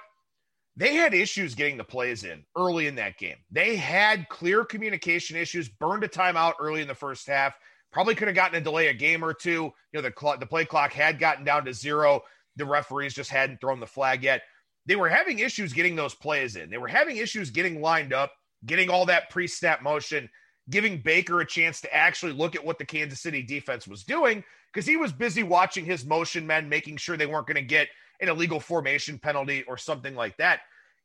[0.76, 3.36] they had issues getting the plays in early in that game.
[3.50, 7.58] They had clear communication issues, burned a timeout early in the first half.
[7.94, 9.50] Probably could have gotten a delay a game or two.
[9.50, 12.20] You know, the, cl- the play clock had gotten down to zero.
[12.56, 14.42] The referees just hadn't thrown the flag yet.
[14.84, 16.68] They were having issues getting those plays in.
[16.68, 18.32] They were having issues getting lined up,
[18.66, 20.28] getting all that pre snap motion
[20.70, 24.42] giving Baker a chance to actually look at what the Kansas City defense was doing
[24.72, 27.88] because he was busy watching his motion men, making sure they weren't going to get
[28.20, 30.60] an illegal formation penalty or something like that.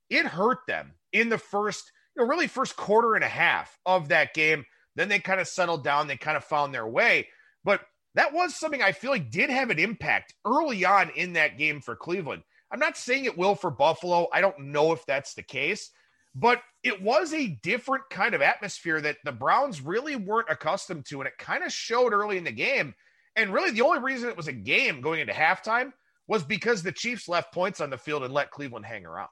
[0.10, 4.10] It hurt them in the first, you know, really first quarter and a half of
[4.10, 4.66] that game.
[5.00, 7.30] Then they kind of settled down, they kind of found their way.
[7.64, 7.80] But
[8.16, 11.80] that was something I feel like did have an impact early on in that game
[11.80, 12.44] for Cleveland.
[12.70, 14.28] I'm not saying it will for Buffalo.
[14.34, 15.90] I don't know if that's the case,
[16.36, 21.22] but it was a different kind of atmosphere that the Browns really weren't accustomed to.
[21.22, 22.94] And it kind of showed early in the game.
[23.38, 25.94] And really, the only reason it was a game going into halftime
[26.28, 29.30] was because the Chiefs left points on the field and let Cleveland hang around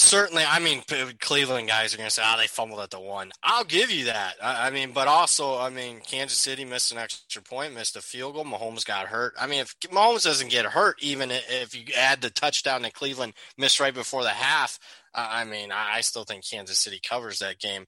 [0.00, 0.82] certainly, I mean,
[1.20, 3.90] Cleveland guys are going to say, "Ah, oh, they fumbled at the one." I'll give
[3.90, 4.34] you that.
[4.42, 8.00] I, I, mean, but also, I mean, Kansas City missed an extra point, missed a
[8.00, 8.44] field goal.
[8.44, 9.34] Mahomes got hurt.
[9.38, 13.34] I mean, if Mahomes doesn't get hurt, even if you add the touchdown that Cleveland
[13.58, 14.78] missed right before the half,
[15.14, 17.86] I mean, I, I still think Kansas City covers that game.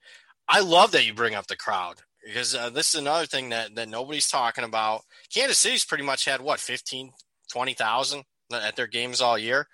[0.49, 3.75] I love that you bring up the crowd because uh, this is another thing that,
[3.77, 5.03] that nobody's talking about.
[5.33, 7.13] Kansas City's pretty much had what 15,
[7.51, 9.69] 20,000 at their games all year.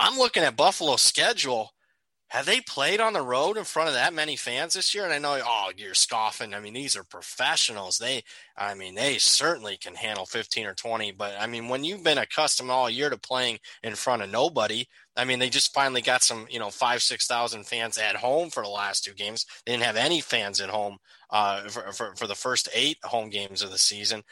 [0.00, 1.72] I'm looking at Buffalo's schedule.
[2.28, 5.04] Have they played on the road in front of that many fans this year?
[5.04, 6.54] And I know, oh, you're scoffing.
[6.54, 7.98] I mean, these are professionals.
[7.98, 8.22] They,
[8.56, 11.10] I mean, they certainly can handle 15 or 20.
[11.12, 14.86] But I mean, when you've been accustomed all year to playing in front of nobody,
[15.16, 18.62] I mean, they just finally got some, you know, five, 6,000 fans at home for
[18.62, 19.44] the last two games.
[19.66, 20.96] They didn't have any fans at home
[21.28, 24.22] uh, for, for, for the first eight home games of the season.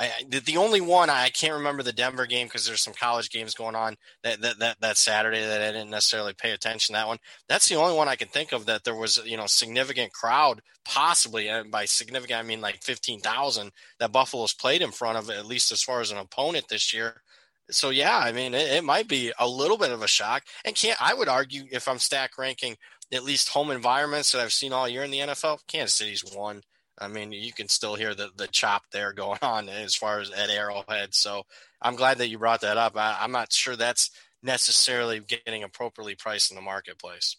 [0.00, 3.54] I, the only one I can't remember the Denver game because there's some college games
[3.54, 7.08] going on that, that that that Saturday that I didn't necessarily pay attention to that
[7.08, 7.18] one.
[7.48, 10.60] That's the only one I can think of that there was you know significant crowd
[10.84, 15.30] possibly and by significant I mean like fifteen thousand that Buffalo's played in front of
[15.30, 17.22] at least as far as an opponent this year.
[17.70, 20.76] So yeah, I mean it, it might be a little bit of a shock and
[20.76, 22.76] can't I would argue if I'm stack ranking
[23.12, 26.62] at least home environments that I've seen all year in the NFL, Kansas City's one.
[27.00, 30.30] I mean, you can still hear the the chop there going on as far as
[30.30, 31.14] at Arrowhead.
[31.14, 31.44] So
[31.80, 32.96] I'm glad that you brought that up.
[32.96, 34.10] I, I'm not sure that's
[34.42, 37.36] necessarily getting appropriately priced in the marketplace.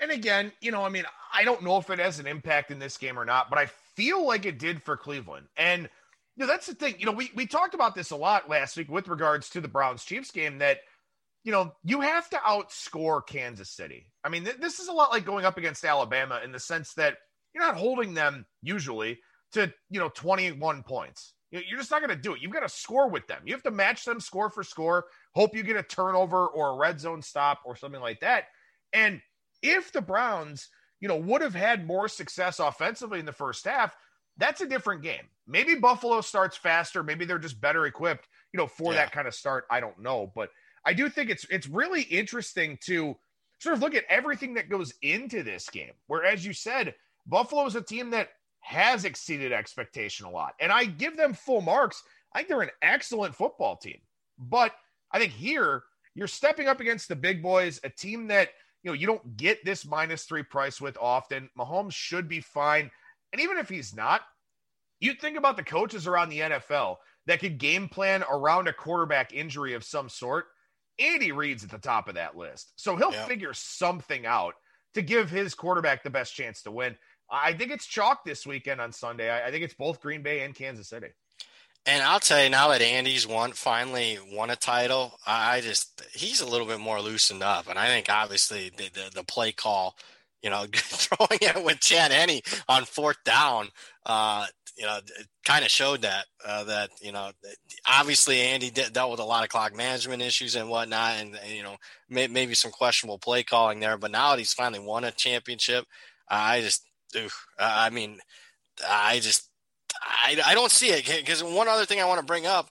[0.00, 2.78] And again, you know, I mean, I don't know if it has an impact in
[2.78, 5.46] this game or not, but I feel like it did for Cleveland.
[5.56, 5.82] And
[6.36, 6.96] you know, that's the thing.
[6.98, 9.68] You know, we we talked about this a lot last week with regards to the
[9.68, 10.78] Browns Chiefs game that
[11.44, 14.06] you know, you have to outscore Kansas City.
[14.22, 16.94] I mean, th- this is a lot like going up against Alabama in the sense
[16.94, 17.16] that
[17.54, 19.18] you're not holding them usually
[19.52, 21.34] to, you know, 21 points.
[21.50, 22.40] You're just not going to do it.
[22.40, 23.42] You've got to score with them.
[23.44, 25.04] You have to match them score for score.
[25.34, 28.44] Hope you get a turnover or a red zone stop or something like that.
[28.94, 29.20] And
[29.62, 30.68] if the Browns,
[31.00, 33.94] you know, would have had more success offensively in the first half,
[34.38, 35.28] that's a different game.
[35.46, 37.02] Maybe Buffalo starts faster.
[37.02, 39.00] Maybe they're just better equipped, you know, for yeah.
[39.00, 39.66] that kind of start.
[39.70, 40.48] I don't know, but
[40.84, 43.16] I do think it's it's really interesting to
[43.58, 45.92] sort of look at everything that goes into this game.
[46.06, 46.94] Where, as you said,
[47.26, 48.30] Buffalo is a team that
[48.60, 50.54] has exceeded expectation a lot.
[50.60, 52.02] And I give them full marks.
[52.32, 54.00] I think they're an excellent football team.
[54.38, 54.72] But
[55.10, 55.82] I think here
[56.14, 58.50] you're stepping up against the big boys, a team that,
[58.82, 61.50] you know, you don't get this minus three price with often.
[61.58, 62.90] Mahomes should be fine.
[63.32, 64.22] And even if he's not,
[65.00, 69.32] you think about the coaches around the NFL that could game plan around a quarterback
[69.32, 70.46] injury of some sort.
[70.98, 72.72] Andy Reid's at the top of that list.
[72.76, 74.54] So he'll figure something out
[74.94, 76.96] to give his quarterback the best chance to win.
[77.32, 79.30] I think it's chalk this weekend on Sunday.
[79.30, 81.08] I, I think it's both Green Bay and Kansas City.
[81.86, 86.40] And I'll tell you now that Andy's won finally won a title, I just he's
[86.40, 89.96] a little bit more loosened up, and I think obviously the the, the play call,
[90.42, 93.68] you know, throwing it with Chad Henne on fourth down,
[94.06, 95.00] uh, you know,
[95.44, 97.32] kind of showed that uh, that you know
[97.88, 101.64] obviously Andy dealt with a lot of clock management issues and whatnot, and, and you
[101.64, 101.76] know
[102.08, 103.98] may, maybe some questionable play calling there.
[103.98, 105.84] But now that he's finally won a championship,
[106.28, 106.84] I just,
[107.58, 108.18] I mean,
[108.88, 109.50] I just
[110.02, 112.70] I, I don't see it because one other thing I want to bring up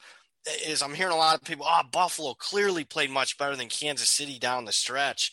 [0.66, 4.10] is I'm hearing a lot of people, oh, Buffalo clearly played much better than Kansas
[4.10, 5.32] City down the stretch.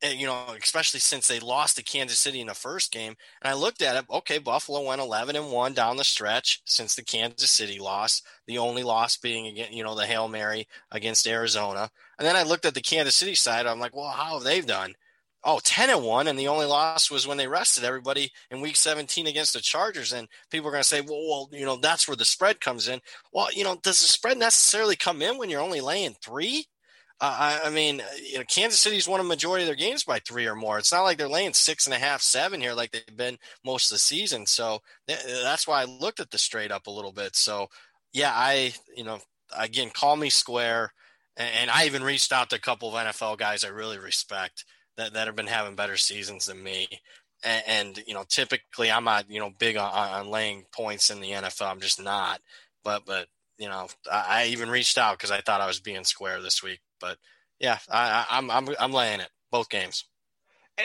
[0.00, 3.16] And, you know, especially since they lost to Kansas City in the first game.
[3.42, 4.04] And I looked at it.
[4.08, 8.22] Okay, Buffalo went 11 and one down the stretch since the Kansas City loss.
[8.46, 11.90] The only loss being again, you know, the hail mary against Arizona.
[12.16, 13.66] And then I looked at the Kansas City side.
[13.66, 14.94] I'm like, well, how have they done?
[15.44, 18.76] Oh 10 and 1 and the only loss was when they rested everybody in week
[18.76, 22.08] 17 against the chargers and people are going to say well, well you know that's
[22.08, 23.00] where the spread comes in.
[23.32, 26.66] Well you know does the spread necessarily come in when you're only laying three?
[27.20, 30.20] Uh, I, I, mean you know kansas city's won a majority of their games by
[30.20, 30.78] three or more.
[30.78, 33.90] It's not like they're laying six and a half seven here like they've been most
[33.90, 34.46] of the season.
[34.46, 37.34] So th- that's why i looked at the straight up a little bit.
[37.34, 37.68] So
[38.12, 39.18] yeah i you know
[39.58, 40.92] again call me square
[41.36, 44.64] and, and i even reached out to a couple of nfl guys i really respect
[44.98, 46.88] that, that have been having better seasons than me.
[47.42, 51.20] And, and you know, typically I'm not, you know, big on, on, laying points in
[51.20, 51.70] the NFL.
[51.70, 52.40] I'm just not.
[52.84, 56.04] But, but, you know, I, I even reached out because I thought I was being
[56.04, 56.80] square this week.
[57.00, 57.16] But
[57.58, 60.04] yeah, I, I'm, I'm, I'm laying it both games.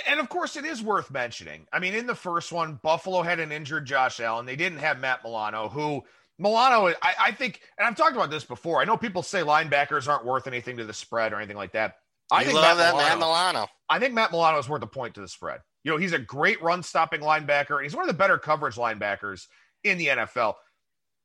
[0.08, 1.68] And of course, it is worth mentioning.
[1.72, 4.48] I mean, in the first one, Buffalo had an injured Josh Allen.
[4.48, 6.04] They didn't have Matt Milano, who
[6.40, 8.82] Milano, I, I, think, and I've talked about this before.
[8.82, 11.98] I know people say linebackers aren't worth anything to the spread or anything like that.
[12.34, 13.68] I think love Matt that Milano, Matt Milano.
[13.90, 15.60] I think Matt Milano is worth a point to the spread.
[15.84, 19.48] You know, he's a great run stopping linebacker, he's one of the better coverage linebackers
[19.84, 20.56] in the NFL.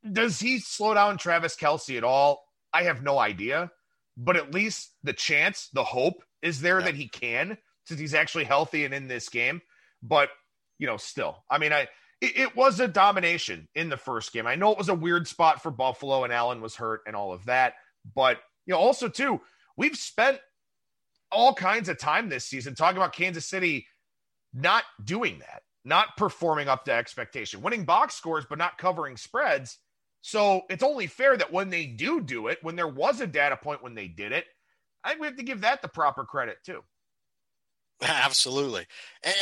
[0.09, 2.41] Does he slow down Travis Kelce at all?
[2.71, 3.71] I have no idea,
[4.15, 6.85] but at least the chance, the hope is there yeah.
[6.85, 9.61] that he can, since he's actually healthy and in this game.
[10.03, 10.29] But
[10.77, 11.87] you know, still, I mean, I
[12.21, 14.47] it, it was a domination in the first game.
[14.47, 17.33] I know it was a weird spot for Buffalo, and Allen was hurt and all
[17.33, 17.73] of that,
[18.15, 19.41] but you know, also too,
[19.75, 20.39] we've spent
[21.31, 23.85] all kinds of time this season talking about Kansas City
[24.53, 29.77] not doing that, not performing up to expectation, winning box scores, but not covering spreads.
[30.21, 33.55] So it's only fair that when they do do it, when there was a data
[33.55, 34.45] point when they did it,
[35.03, 36.83] I think we have to give that the proper credit too.
[38.01, 38.85] Absolutely.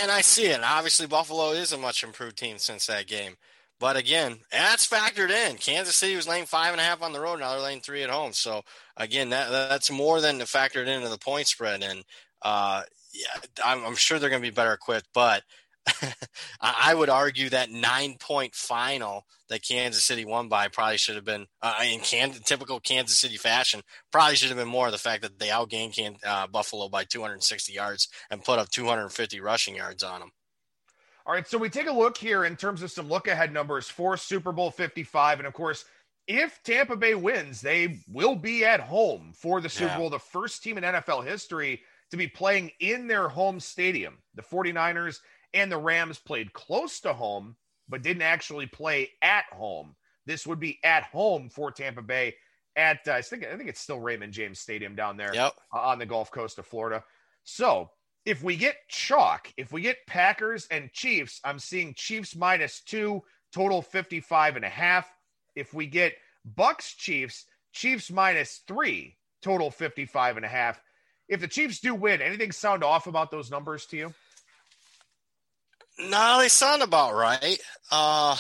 [0.02, 0.62] And, I see it.
[0.63, 3.38] Obviously, Buffalo is a much improved team since that game.
[3.80, 5.58] But again, that's factored in.
[5.58, 7.40] Kansas City was laying five and a half on the road.
[7.40, 8.34] Now they're laying three at home.
[8.34, 8.63] So
[8.96, 11.84] again, that that's more than factored into the point spread.
[11.84, 12.04] And
[12.42, 12.82] uh,
[13.13, 15.10] yeah, I'm, I'm sure they're going to be better equipped.
[15.13, 15.44] But
[16.62, 21.24] I would argue that nine point final that Kansas City won by probably should have
[21.24, 23.82] been uh, in Kansas, typical Kansas City fashion.
[24.12, 27.04] Probably should have been more of the fact that they outgained Can, uh, Buffalo by
[27.04, 30.32] 260 yards and put up 250 rushing yards on them.
[31.28, 33.90] All right, so we take a look here in terms of some look ahead numbers
[33.90, 35.40] for Super Bowl 55.
[35.40, 35.84] And of course,
[36.26, 39.98] if Tampa Bay wins, they will be at home for the Super yeah.
[39.98, 44.20] Bowl, the first team in NFL history to be playing in their home stadium.
[44.36, 45.20] The 49ers
[45.54, 47.58] and the Rams played close to home,
[47.90, 49.98] but didn't actually play at home.
[50.26, 52.36] This would be at home for Tampa Bay
[52.78, 55.54] at uh, I think I think it's still Raymond James Stadium down there yep.
[55.74, 57.04] uh, on the Gulf Coast of Florida.
[57.44, 57.90] So
[58.28, 63.24] if we get chalk, if we get Packers and Chiefs, I'm seeing Chiefs minus two,
[63.54, 65.10] total 55 and a half.
[65.56, 66.13] If we get
[66.44, 70.78] Bucks Chiefs, Chiefs minus three, total 55 and a half.
[71.30, 74.13] If the Chiefs do win, anything sound off about those numbers to you?
[75.98, 77.58] No, they sound about right.
[77.90, 78.36] Uh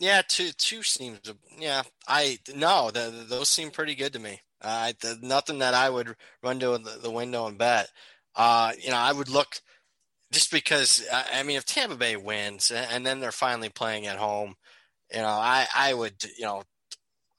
[0.00, 1.20] yeah, two two seems
[1.60, 1.82] yeah.
[2.08, 4.40] I no, the, those seem pretty good to me.
[4.62, 4.92] Uh,
[5.22, 7.88] nothing that I would run to the, the window and bet.
[8.36, 9.60] Uh, you know, I would look
[10.32, 14.54] just because I mean, if Tampa Bay wins and then they're finally playing at home,
[15.12, 16.62] you know, I I would you know,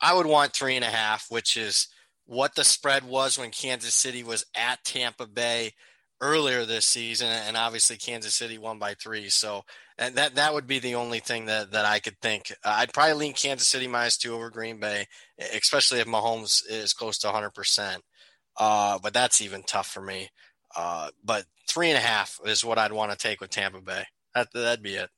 [0.02, 1.88] I would want three and a half, which is
[2.26, 5.74] what the spread was when Kansas City was at Tampa Bay
[6.22, 9.30] earlier this season, and obviously Kansas City won by three.
[9.30, 9.64] So
[9.98, 12.52] and that that would be the only thing that that I could think.
[12.64, 15.08] Uh, I'd probably lean Kansas City minus two over Green Bay,
[15.54, 17.48] especially if Mahomes is close to 100.
[17.48, 18.04] Uh, percent
[18.58, 20.30] But that's even tough for me.
[20.76, 24.06] Uh, but three and a half is what I'd want to take with Tampa Bay.
[24.34, 25.10] That that'd be it.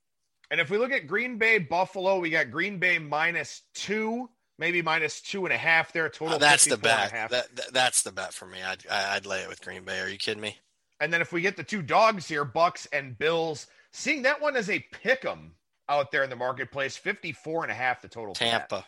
[0.52, 4.82] And if we look at Green Bay Buffalo, we got Green Bay minus two, maybe
[4.82, 6.10] minus two and a half there.
[6.10, 6.36] Total.
[6.36, 7.12] Uh, that's the bet.
[7.12, 8.62] That, that, that's the bet for me.
[8.62, 10.00] I'd I'd lay it with Green Bay.
[10.00, 10.58] Are you kidding me?
[11.04, 14.56] And then if we get the two dogs here, Bucks and Bills, seeing that one
[14.56, 15.54] as a pick 'em
[15.89, 18.34] out there in the marketplace, 54 and a half the total.
[18.34, 18.86] Tampa.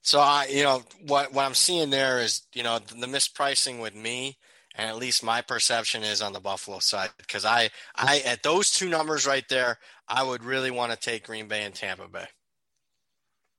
[0.00, 3.94] So I, you know, what what I'm seeing there is, you know, the mispricing with
[3.94, 4.38] me,
[4.74, 8.70] and at least my perception is on the Buffalo side because I, I at those
[8.70, 12.28] two numbers right there, I would really want to take Green Bay and Tampa Bay.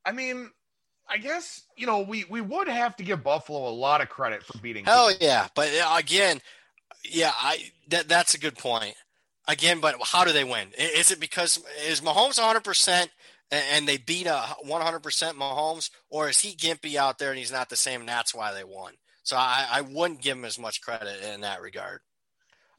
[0.04, 0.50] I mean,
[1.08, 4.42] I guess you know we we would have to give Buffalo a lot of credit
[4.42, 4.86] for beating.
[4.86, 6.42] Hell yeah, but uh, again,
[7.04, 8.96] yeah, I that that's a good point.
[9.48, 10.68] Again, but how do they win?
[10.78, 13.12] Is it because is Mahomes 100 percent
[13.52, 15.02] and they beat a 100%
[15.34, 18.54] Mahomes, or is he gimpy out there and he's not the same, and that's why
[18.54, 18.94] they won?
[19.24, 22.00] So I, I wouldn't give him as much credit in that regard.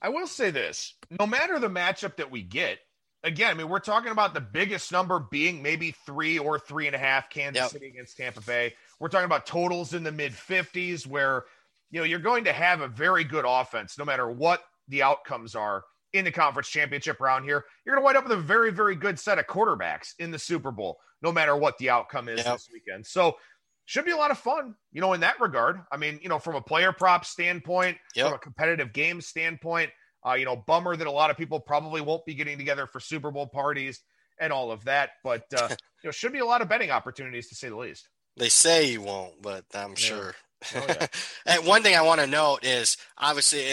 [0.00, 2.78] I will say this: no matter the matchup that we get,
[3.22, 6.96] again, I mean, we're talking about the biggest number being maybe three or three and
[6.96, 7.70] a half Kansas yep.
[7.70, 8.74] City against Tampa Bay.
[8.98, 11.44] We're talking about totals in the mid 50s where,
[11.92, 15.54] you know, you're going to have a very good offense no matter what the outcomes
[15.54, 17.64] are in the conference championship round here.
[17.84, 20.38] You're going to wind up with a very, very good set of quarterbacks in the
[20.38, 22.54] Super Bowl, no matter what the outcome is yep.
[22.54, 23.06] this weekend.
[23.06, 23.36] So,
[23.84, 25.80] should be a lot of fun, you know, in that regard.
[25.90, 28.26] I mean, you know, from a player prop standpoint, yep.
[28.26, 29.90] from a competitive game standpoint,
[30.26, 33.00] uh, you know, bummer that a lot of people probably won't be getting together for
[33.00, 34.00] Super Bowl parties
[34.40, 37.48] and all of that, but uh, you know, should be a lot of betting opportunities
[37.48, 38.08] to say the least.
[38.36, 39.96] They say you won't, but I'm yeah.
[39.96, 40.34] sure.
[40.74, 41.06] Oh, yeah.
[41.46, 43.64] and one thing I want to note is obviously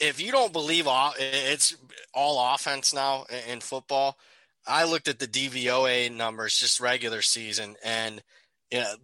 [0.00, 1.76] if you don't believe all it's
[2.14, 4.16] all offense now in football.
[4.66, 8.20] I looked at the DVOA numbers just regular season, and
[8.72, 8.94] you know,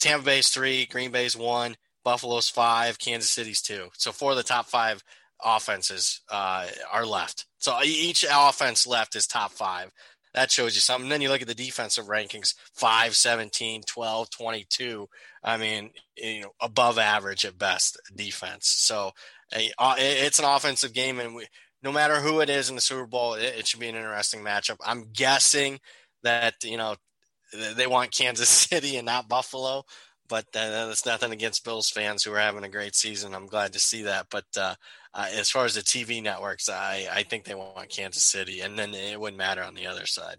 [0.00, 3.88] Tampa Bay's three, Green Bay's one, Buffalo's five, Kansas City's two.
[3.98, 5.04] So four of the top five
[5.44, 7.46] offenses uh, are left.
[7.58, 9.90] So each offense left is top five.
[10.34, 11.08] That shows you something.
[11.08, 15.08] Then you look at the defensive rankings 5, 17, 12, 22.
[15.44, 18.68] I mean, you know, above average at best defense.
[18.68, 19.12] So
[19.52, 21.46] it's an offensive game, and we,
[21.82, 24.40] no matter who it is in the Super Bowl, it, it should be an interesting
[24.40, 24.78] matchup.
[24.84, 25.80] I'm guessing
[26.22, 26.96] that, you know,
[27.74, 29.84] they want Kansas City and not Buffalo
[30.32, 33.34] but uh, that's nothing against Bills fans who are having a great season.
[33.34, 34.28] I'm glad to see that.
[34.30, 34.76] But uh,
[35.14, 38.78] uh, as far as the TV networks, I, I think they want Kansas City, and
[38.78, 40.36] then it wouldn't matter on the other side.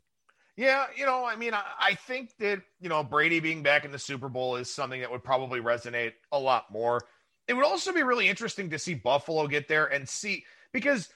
[0.55, 3.91] Yeah, you know, I mean, I, I think that, you know, Brady being back in
[3.91, 7.01] the Super Bowl is something that would probably resonate a lot more.
[7.47, 11.09] It would also be really interesting to see Buffalo get there and see, because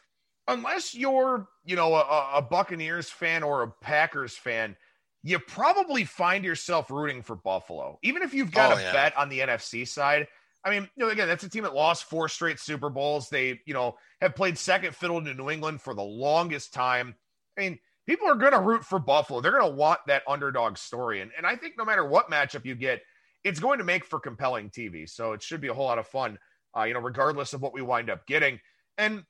[0.48, 4.76] unless you're, you know, a, a Buccaneers fan or a Packers fan,
[5.24, 8.00] you probably find yourself rooting for Buffalo.
[8.02, 8.94] Even if you've got oh, a yeah.
[8.94, 10.28] bet on the NFC side,
[10.68, 13.30] I mean, you know, again, that's a team that lost four straight Super Bowls.
[13.30, 17.16] They, you know, have played second fiddle to New England for the longest time.
[17.58, 19.40] I mean, people are going to root for Buffalo.
[19.40, 21.22] They're going to want that underdog story.
[21.22, 23.02] And, and I think no matter what matchup you get,
[23.46, 25.10] it's going to make for compelling TV.
[25.10, 26.38] So it should be a whole lot of fun,
[26.76, 28.60] uh, you know, regardless of what we wind up getting.
[28.98, 29.24] And,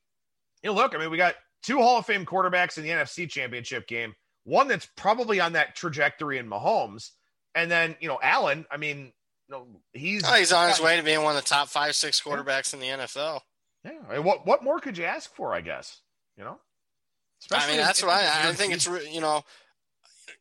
[0.64, 3.30] you know, look, I mean, we got two Hall of Fame quarterbacks in the NFC
[3.30, 7.12] championship game, one that's probably on that trajectory in Mahomes.
[7.54, 9.14] And then, you know, Allen, I mean,
[9.50, 12.22] no, he's oh, he's on his way to being one of the top five, six
[12.22, 12.94] quarterbacks yeah.
[12.94, 13.42] in the NFL.
[13.86, 15.54] Yeah, what what more could you ask for?
[15.54, 16.02] I guess
[16.38, 16.60] you know.
[17.42, 18.74] Especially I mean, that's what I, I think.
[18.74, 19.44] It's you know,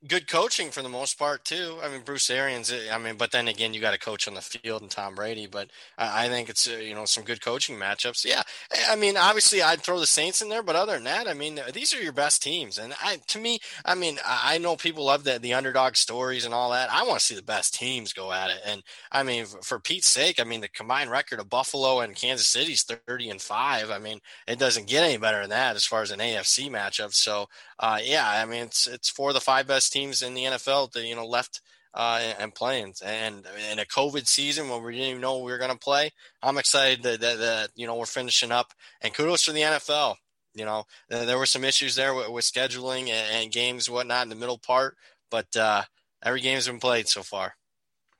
[0.06, 1.78] good coaching for the most part too.
[1.82, 2.72] I mean, Bruce Arians.
[2.72, 5.14] Eh, I mean, but then again, you got a coach on the field and Tom
[5.14, 5.46] Brady.
[5.46, 8.24] But I, I think it's uh, you know some good coaching matchups.
[8.24, 11.28] Yeah, eh, I mean, obviously I'd throw the Saints in there, but other than that,
[11.28, 12.78] I mean, these are your best teams.
[12.78, 16.54] And I, to me, I mean, I know people love the the underdog stories and
[16.54, 16.90] all that.
[16.92, 18.60] I want to see the best teams go at it.
[18.64, 22.48] And I mean, for Pete's sake, I mean, the combined record of Buffalo and Kansas
[22.48, 23.90] City's thirty and five.
[23.90, 27.14] I mean, it doesn't get any better than that as far as an AFC matchup.
[27.14, 27.46] So
[27.78, 31.04] uh, yeah, I mean, it's it's for the five best teams in the NFL that
[31.04, 31.60] you know left
[31.94, 32.94] uh, and playing.
[33.04, 36.10] And in a COVID season when we didn't even know we were going to play,
[36.42, 38.72] I'm excited that, that, that, you know we're finishing up.
[39.00, 40.16] And kudos for the NFL.
[40.54, 44.30] You know, there were some issues there with, with scheduling and, and, games, whatnot, in
[44.30, 44.96] the middle part,
[45.30, 45.82] but uh,
[46.24, 47.54] every game's been played so far.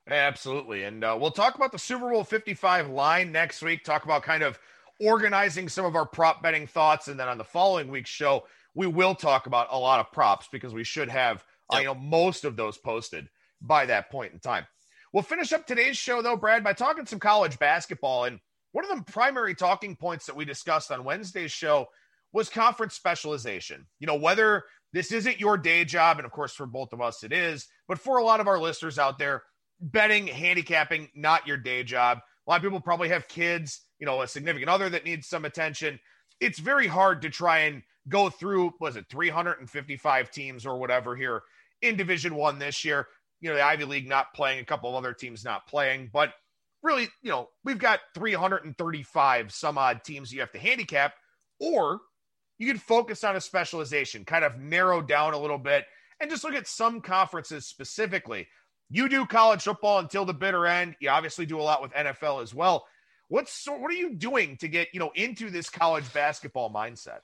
[0.07, 3.83] Absolutely, and uh, we'll talk about the Super Bowl 55 line next week.
[3.83, 4.59] Talk about kind of
[5.01, 8.45] organizing some of our prop betting thoughts, and then on the following week's show,
[8.77, 11.77] we will talk about a lot of props because we should have yep.
[11.77, 13.27] uh, you know most of those posted
[13.59, 14.65] by that point in time.
[15.11, 18.25] We'll finish up today's show though, Brad, by talking some college basketball.
[18.25, 18.39] And
[18.73, 21.87] one of the primary talking points that we discussed on Wednesday's show
[22.31, 23.87] was conference specialization.
[23.99, 24.63] You know, whether
[24.93, 27.97] this isn't your day job, and of course for both of us it is, but
[27.97, 29.41] for a lot of our listeners out there,
[29.81, 32.19] betting, handicapping, not your day job.
[32.19, 35.45] A lot of people probably have kids, you know, a significant other that needs some
[35.45, 35.99] attention.
[36.39, 41.43] It's very hard to try and go through was it 355 teams or whatever here
[41.81, 43.07] in Division One this year.
[43.41, 46.33] You know, the Ivy League not playing, a couple of other teams not playing, but
[46.81, 51.13] really, you know, we've got 335 some odd teams you have to handicap,
[51.59, 51.99] or
[52.57, 55.85] you can focus on a specialization, kind of narrow down a little bit,
[56.19, 58.47] and just look at some conferences specifically.
[58.89, 60.95] You do college football until the bitter end.
[60.99, 62.85] You obviously do a lot with NFL as well.
[63.29, 67.19] What's what are you doing to get you know into this college basketball mindset?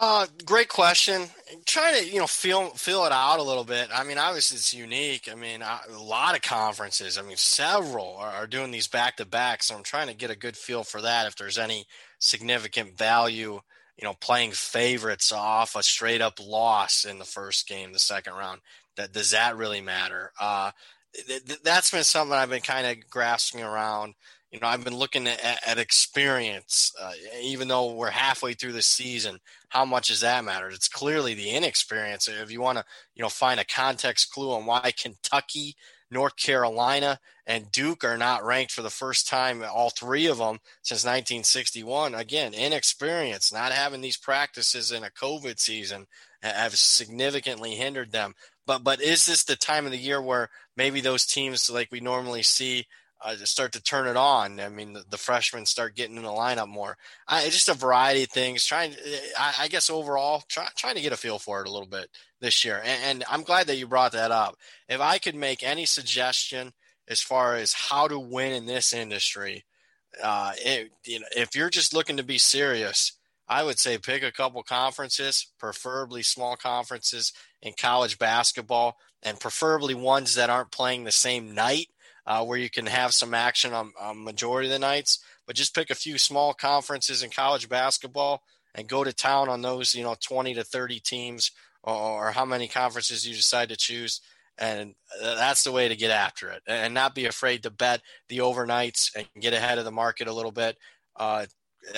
[0.00, 1.28] Uh, great question.
[1.66, 3.88] Trying to you know feel feel it out a little bit.
[3.94, 5.28] I mean, obviously it's unique.
[5.30, 7.16] I mean, a lot of conferences.
[7.16, 9.62] I mean, several are, are doing these back to back.
[9.62, 11.26] So I'm trying to get a good feel for that.
[11.26, 11.86] If there's any
[12.18, 13.60] significant value,
[13.96, 18.34] you know, playing favorites off a straight up loss in the first game, the second
[18.34, 18.60] round.
[18.96, 20.32] That does that really matter?
[20.40, 20.72] Uh,
[21.14, 24.14] th- th- that's been something I've been kind of grasping around
[24.54, 27.10] you know, I've been looking at, at experience, uh,
[27.42, 29.40] even though we're halfway through the season.
[29.70, 30.68] How much does that matter?
[30.68, 32.28] It's clearly the inexperience.
[32.28, 32.84] If you want to,
[33.16, 35.74] you know, find a context clue on why Kentucky,
[36.08, 40.60] North Carolina, and Duke are not ranked for the first time, all three of them
[40.82, 42.14] since 1961.
[42.14, 46.06] Again, inexperience, not having these practices in a COVID season
[46.42, 48.34] have significantly hindered them.
[48.66, 51.98] But but is this the time of the year where maybe those teams like we
[51.98, 52.86] normally see
[53.24, 54.60] uh, start to turn it on.
[54.60, 56.96] I mean, the, the, freshmen start getting in the lineup more.
[57.26, 58.66] I, just a variety of things.
[58.66, 58.94] Trying,
[59.38, 62.10] I, I guess overall, try, trying to get a feel for it a little bit
[62.40, 62.80] this year.
[62.84, 64.56] And, and, I'm glad that you brought that up.
[64.88, 66.72] If I could make any suggestion
[67.08, 69.64] as far as how to win in this industry,
[70.22, 73.12] uh, it, you know, if you're just looking to be serious,
[73.48, 79.94] I would say pick a couple conferences, preferably small conferences in college basketball, and preferably
[79.94, 81.88] ones that aren't playing the same night
[82.26, 85.18] uh, where you can have some action on, on majority of the nights.
[85.46, 88.42] But just pick a few small conferences in college basketball
[88.74, 91.50] and go to town on those, you know, 20 to 30 teams
[91.82, 94.20] or, or how many conferences you decide to choose.
[94.56, 98.38] And that's the way to get after it and not be afraid to bet the
[98.38, 100.78] overnights and get ahead of the market a little bit.
[101.16, 101.46] Uh,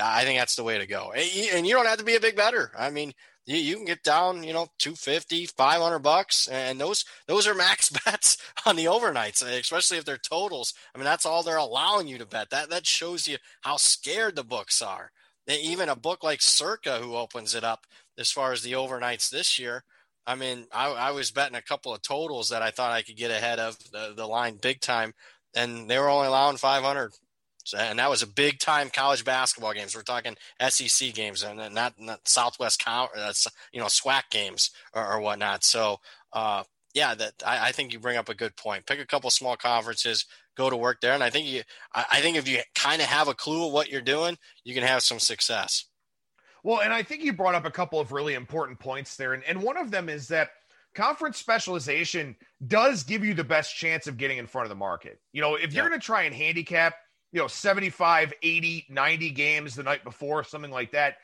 [0.02, 1.12] I think that's the way to go.
[1.12, 2.72] And you don't have to be a big bettor.
[2.76, 3.12] I mean,
[3.47, 6.49] you, you can get down, you know, 250, 500 bucks.
[6.49, 8.36] And those, those are max bets
[8.66, 10.74] on the overnights, eh, especially if they're totals.
[10.94, 12.51] I mean, that's all they're allowing you to bet.
[12.51, 15.11] That, that shows you how scared the books are.
[15.49, 17.86] Eh, even a book like Circa, who opens it up
[18.18, 19.84] as far as the overnights this year,
[20.26, 23.16] I mean, I, I, was betting a couple of totals that I thought I could
[23.16, 25.12] get ahead of the, the line big time,
[25.55, 27.12] and they were only allowing 500
[27.74, 29.94] and that was a big time college basketball games.
[29.94, 30.36] We're talking
[30.68, 35.64] SEC games and not, not Southwest, that's you know SWAC games or, or whatnot.
[35.64, 35.98] So
[36.32, 36.64] uh,
[36.94, 38.86] yeah, that I, I, think you bring up a good point.
[38.86, 40.24] Pick a couple small conferences,
[40.56, 41.62] go to work there, and I think you
[41.94, 44.74] I, I think if you kind of have a clue of what you're doing, you
[44.74, 45.86] can have some success.
[46.62, 49.44] Well, and I think you brought up a couple of really important points there, and,
[49.44, 50.50] and one of them is that
[50.94, 52.34] conference specialization
[52.66, 55.20] does give you the best chance of getting in front of the market.
[55.32, 56.94] You know, if you're going to try and handicap
[57.37, 61.16] you know 75 80 90 games the night before something like that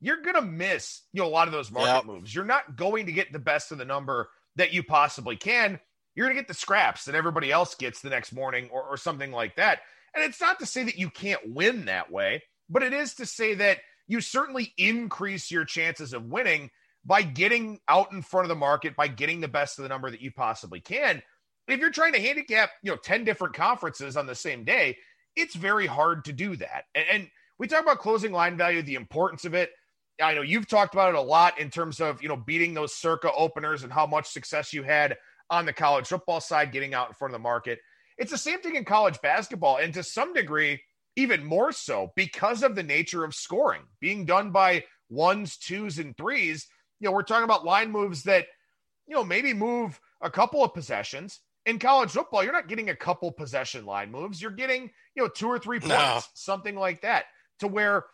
[0.00, 2.04] you're going to miss you know a lot of those market yep.
[2.04, 2.34] moves.
[2.34, 5.80] You're not going to get the best of the number that you possibly can.
[6.14, 8.96] You're going to get the scraps that everybody else gets the next morning or, or
[8.96, 9.80] something like that.
[10.14, 13.26] And it's not to say that you can't win that way but it is to
[13.26, 16.70] say that you certainly increase your chances of winning
[17.04, 20.10] by getting out in front of the market by getting the best of the number
[20.10, 21.22] that you possibly can.
[21.68, 24.98] If you're trying to handicap you know 10 different conferences on the same day
[25.36, 26.84] it's very hard to do that.
[26.94, 29.70] And, and we talk about closing line value, the importance of it.
[30.20, 32.94] I know you've talked about it a lot in terms of, you know, beating those
[32.94, 35.16] Circa openers and how much success you had
[35.50, 37.78] on the college football side, getting out in front of the market.
[38.18, 39.76] It's the same thing in college basketball.
[39.76, 40.80] And to some degree,
[41.16, 46.16] even more so because of the nature of scoring being done by ones, twos, and
[46.16, 46.66] threes.
[47.00, 48.46] You know, we're talking about line moves that,
[49.06, 51.40] you know, maybe move a couple of possessions.
[51.66, 54.40] In college football, you're not getting a couple possession line moves.
[54.40, 56.20] You're getting, you know, two or three points, no.
[56.34, 57.24] something like that,
[57.58, 58.04] to where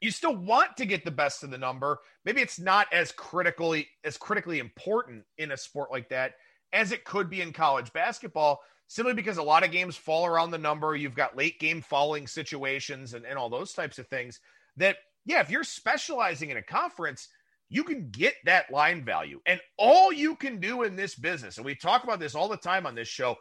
[0.00, 1.98] you still want to get the best of the number.
[2.24, 6.34] Maybe it's not as critically as critically important in a sport like that
[6.72, 10.50] as it could be in college basketball, simply because a lot of games fall around
[10.50, 10.96] the number.
[10.96, 14.40] You've got late game fouling situations and, and all those types of things
[14.76, 17.28] that, yeah, if you're specializing in a conference,
[17.70, 19.40] you can get that line value.
[19.46, 22.56] And all you can do in this business, and we talk about this all the
[22.56, 23.36] time on this show,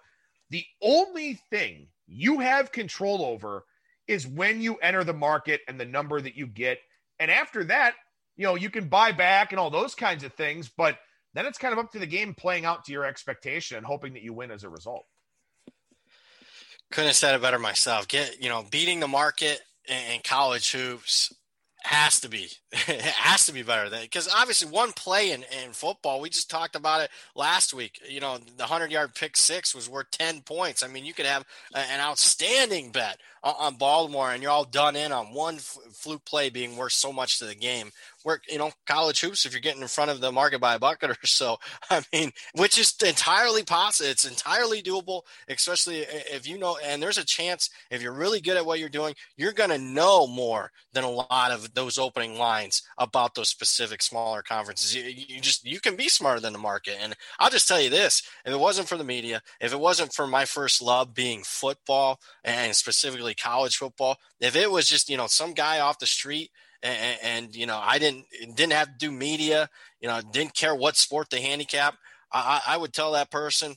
[0.51, 3.65] the only thing you have control over
[4.07, 6.80] is when you enter the market and the number that you get.
[7.19, 7.95] And after that,
[8.38, 10.97] you know, you can buy back and all those kinds of things, but
[11.34, 14.13] then it's kind of up to the game playing out to your expectation and hoping
[14.13, 15.05] that you win as a result.
[16.91, 18.07] Couldn't have said it better myself.
[18.07, 21.34] Get, you know, beating the market in college hoops
[21.82, 25.71] has to be it has to be better than because obviously one play in, in
[25.71, 29.73] football we just talked about it last week you know the 100 yard pick six
[29.73, 30.84] was worth 10 points.
[30.84, 34.65] I mean you could have a, an outstanding bet on, on, baltimore and you're all
[34.65, 37.91] done in on one f- fluke play being worth so much to the game
[38.30, 40.80] where you know college hoops if you're getting in front of the market by a
[40.80, 41.57] bucket or so.
[41.89, 44.07] I mean, which is entirely possible.
[44.07, 46.77] It's entirely doable, especially if you know.
[46.84, 49.80] And there's a chance if you're really good at what you're doing, you're going to
[49.80, 54.95] know more than a lot of those opening lines about those specific smaller conferences.
[54.95, 56.97] You, you just you can be smarter than the market.
[57.01, 60.13] And I'll just tell you this: if it wasn't for the media, if it wasn't
[60.13, 65.17] for my first love being football and specifically college football, if it was just you
[65.17, 66.51] know some guy off the street
[66.82, 68.25] and, and, you know I didn't
[68.55, 69.69] didn't have to do media,
[69.99, 71.95] you know didn't care what sport they handicap,
[72.32, 73.75] I, I would tell that person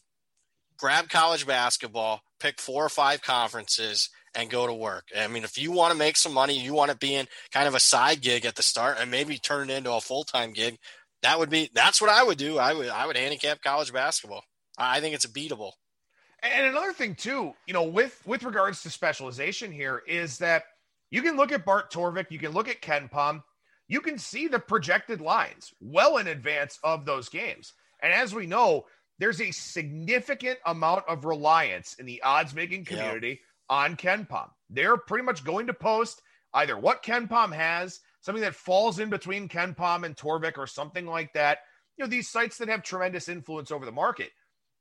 [0.83, 5.05] grab college basketball, pick four or five conferences, and go to work.
[5.17, 7.69] I mean, if you want to make some money, you want to be in kind
[7.69, 10.53] of a side gig at the start and maybe turn it into a full time
[10.53, 10.79] gig.
[11.23, 12.59] That would be that's what I would do.
[12.59, 14.43] I would I would handicap college basketball.
[14.77, 15.73] I think it's beatable.
[16.43, 20.65] And another thing too, you know, with with regards to specialization here is that
[21.13, 23.43] you can look at Bart Torvik, you can look at KenPom,
[23.87, 27.75] you can see the projected lines well in advance of those games.
[28.03, 28.87] And as we know,
[29.19, 33.77] there's a significant amount of reliance in the odds making community yeah.
[33.77, 34.49] on KenPom.
[34.71, 36.23] They're pretty much going to post
[36.55, 41.35] either what KenPom has, something that falls in between KenPom and Torvik or something like
[41.35, 41.59] that.
[41.99, 44.31] You know, these sites that have tremendous influence over the market.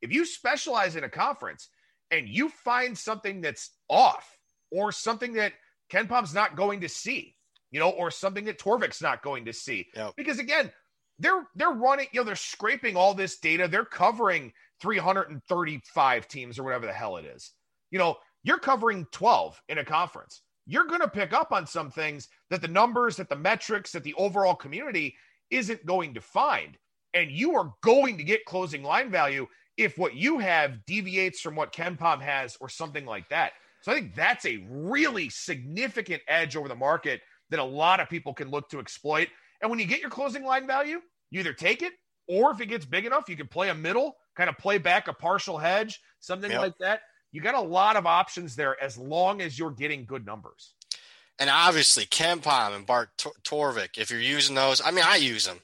[0.02, 1.68] If you specialize in a conference
[2.10, 4.38] and you find something that's off
[4.72, 5.52] or something that
[5.92, 7.36] KenPom's not going to see,
[7.72, 9.88] you know, or something that Torvik's not going to see.
[9.96, 10.14] Yep.
[10.16, 10.72] Because again,
[11.20, 13.68] they're they're running, you know, they're scraping all this data.
[13.68, 17.52] They're covering 335 teams or whatever the hell it is.
[17.92, 20.42] You know, you're covering 12 in a conference.
[20.66, 24.04] You're going to pick up on some things that the numbers, that the metrics, that
[24.04, 25.16] the overall community
[25.50, 26.78] isn't going to find.
[27.14, 31.56] And you are going to get closing line value if what you have deviates from
[31.56, 33.52] what KenPom has or something like that.
[33.82, 38.10] So I think that's a really significant edge over the market that a lot of
[38.10, 39.28] people can look to exploit.
[39.62, 41.94] And when you get your closing line value, you either take it
[42.28, 45.08] or if it gets big enough, you can play a middle, kind of play back
[45.08, 46.62] a partial hedge, something yep.
[46.62, 47.02] like that.
[47.32, 50.74] You got a lot of options there as long as you're getting good numbers.
[51.40, 55.60] And obviously, KenPom and Bart Torvik, if you're using those, I mean, I use them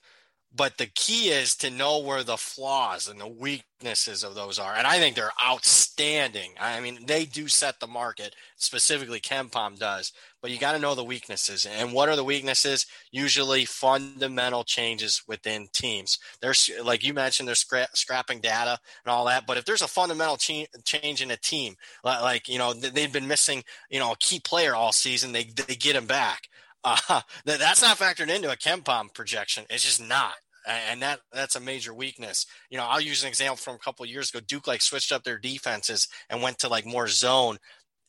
[0.58, 4.74] but the key is to know where the flaws and the weaknesses of those are.
[4.74, 6.54] And I think they're outstanding.
[6.60, 10.96] I mean, they do set the market, specifically KenPom does, but you got to know
[10.96, 11.68] the weaknesses.
[11.68, 12.88] And what are the weaknesses?
[13.12, 16.18] Usually fundamental changes within teams.
[16.42, 19.46] There's, like you mentioned, they're scra- scrapping data and all that.
[19.46, 23.28] But if there's a fundamental ch- change in a team, like, you know, they've been
[23.28, 26.48] missing, you know, a key player all season, they, they get him back.
[26.84, 29.66] Uh, that's not factored into a KenPom projection.
[29.70, 30.34] It's just not
[30.68, 32.46] and that that's a major weakness.
[32.70, 34.40] You know, I'll use an example from a couple years ago.
[34.46, 37.58] Duke like switched up their defenses and went to like more zone.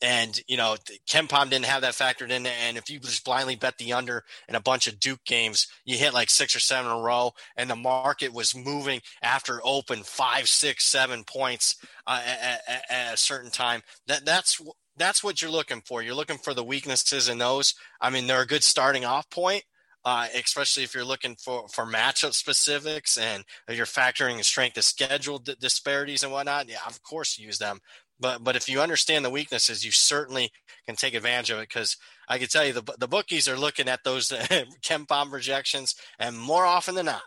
[0.01, 0.77] And you know,
[1.09, 2.45] KenPom didn't have that factored in.
[2.45, 5.97] And if you just blindly bet the under in a bunch of Duke games, you
[5.97, 10.03] hit like six or seven in a row, and the market was moving after open
[10.03, 11.75] five, six, seven points
[12.07, 13.81] uh, at, at, at a certain time.
[14.07, 14.61] That that's
[14.99, 16.01] that's what you're looking for.
[16.01, 17.73] You're looking for the weaknesses in those.
[17.99, 19.63] I mean, they're a good starting off point,
[20.05, 24.83] uh, especially if you're looking for, for matchup specifics and you're factoring in strength of
[24.83, 26.69] schedule d- disparities and whatnot.
[26.69, 27.79] Yeah, of course, use them.
[28.19, 30.51] But but if you understand the weaknesses, you certainly
[30.85, 31.95] can take advantage of it because
[32.27, 34.29] I can tell you the the bookies are looking at those
[34.85, 37.21] KenPom projections, and more often than not,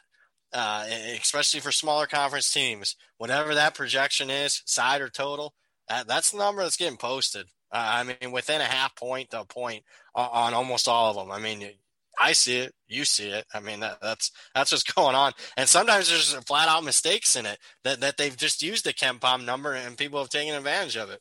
[0.53, 0.85] uh,
[1.19, 5.55] especially for smaller conference teams, whatever that projection is, side or total,
[5.89, 7.47] that, that's the number that's getting posted.
[7.73, 11.17] Uh, I mean, within a half point to a point on, on almost all of
[11.17, 11.33] them.
[11.33, 11.71] I mean,
[12.19, 13.45] I see it, you see it.
[13.55, 15.33] I mean, that, that's that's what's going on.
[15.57, 19.45] And sometimes there's flat out mistakes in it that, that they've just used the KenPom
[19.45, 21.21] number and people have taken advantage of it.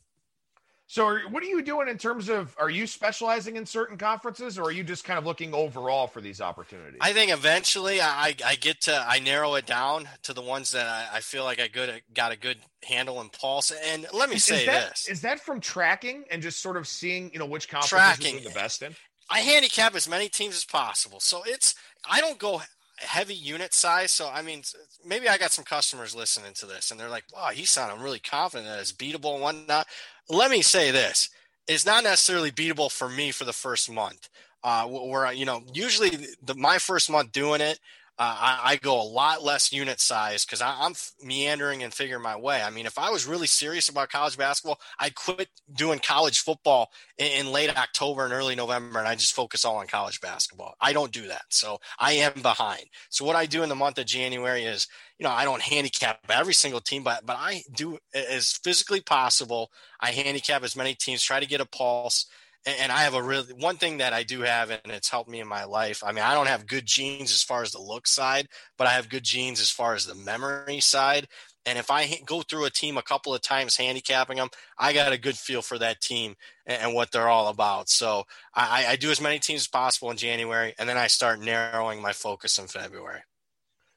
[0.91, 2.53] So, are, what are you doing in terms of?
[2.59, 6.19] Are you specializing in certain conferences, or are you just kind of looking overall for
[6.19, 6.97] these opportunities?
[6.99, 10.87] I think eventually I, I get to I narrow it down to the ones that
[10.87, 13.71] I, I feel like I good got a good handle and pulse.
[13.71, 16.85] And let me say is that, this: is that from tracking and just sort of
[16.85, 18.93] seeing you know which conferences tracking, the best in?
[19.31, 21.19] I handicap as many teams as possible.
[21.21, 21.73] So it's
[22.09, 22.61] I don't go
[22.97, 24.11] heavy unit size.
[24.11, 24.63] So I mean,
[25.05, 28.19] maybe I got some customers listening to this, and they're like, "Wow, he's sounding really
[28.19, 29.87] confident that it's beatable and whatnot."
[30.29, 31.29] Let me say this:
[31.67, 34.29] it's not necessarily beatable for me for the first month.
[34.63, 37.79] Uh, where you know, usually the, my first month doing it,
[38.21, 40.93] uh, I, I, go a lot less unit size because I'm
[41.23, 42.61] meandering and figuring my way.
[42.61, 46.91] I mean, if I was really serious about college basketball, I'd quit doing college football
[47.17, 50.75] in, in, late October and early November, and I just focus all on college basketball.
[50.79, 52.83] I don't do that, so I am behind.
[53.09, 56.19] So what I do in the month of January is, you know, I don't handicap
[56.29, 59.71] every single team, but but I do as physically possible.
[59.99, 62.27] I handicap as many teams, try to get a pulse
[62.65, 65.29] And, and I have a really one thing that I do have, and it's helped
[65.29, 66.03] me in my life.
[66.03, 68.47] I mean, I don't have good genes as far as the look side,
[68.77, 71.27] but I have good genes as far as the memory side.
[71.65, 74.49] And if I go through a team a couple of times handicapping them,
[74.79, 76.35] I got a good feel for that team
[76.65, 77.89] and, and what they're all about.
[77.89, 78.23] So
[78.55, 82.01] I, I, do as many teams as possible in January, and then I start narrowing
[82.01, 83.21] my focus in February.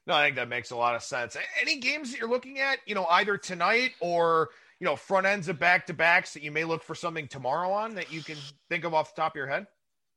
[0.07, 1.37] No, I think that makes a lot of sense.
[1.59, 4.51] Any games that you're looking at, you know, either tonight or
[4.85, 7.73] you know front ends of back to backs that you may look for something tomorrow
[7.73, 8.37] on that you can
[8.69, 9.67] think of off the top of your head?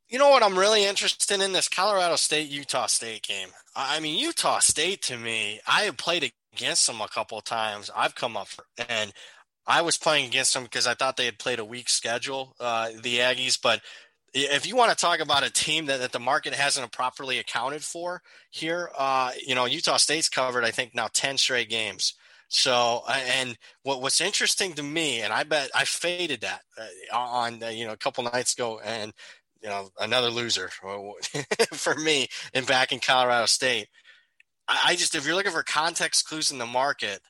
[0.10, 3.48] You know what I'm really interested in this Colorado State Utah State game.
[3.78, 7.90] I mean, Utah State to me, I have played against them a couple of times.
[7.96, 8.50] I've come up
[8.90, 9.14] and
[9.66, 12.90] I was playing against them because I thought they had played a weak schedule, uh,
[13.02, 13.58] the Aggies.
[13.62, 13.80] But
[14.34, 17.86] if you want to talk about a team that, that the market hasn't properly accounted
[17.86, 22.16] for here, uh, you know, Utah State's covered, I think, now 10 straight games.
[22.50, 27.62] So, and what what's interesting to me, and I bet I faded that uh, on,
[27.62, 29.14] uh, you know, a couple nights ago, and,
[29.62, 30.70] you know, another loser
[31.74, 33.88] for me and back in Colorado State.
[34.70, 37.22] I just, if you're looking for context clues in the market,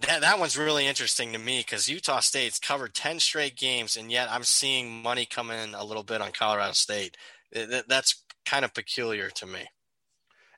[0.00, 4.10] that, that one's really interesting to me because Utah State's covered 10 straight games, and
[4.10, 7.16] yet I'm seeing money come in a little bit on Colorado State.
[7.52, 9.60] That's kind of peculiar to me.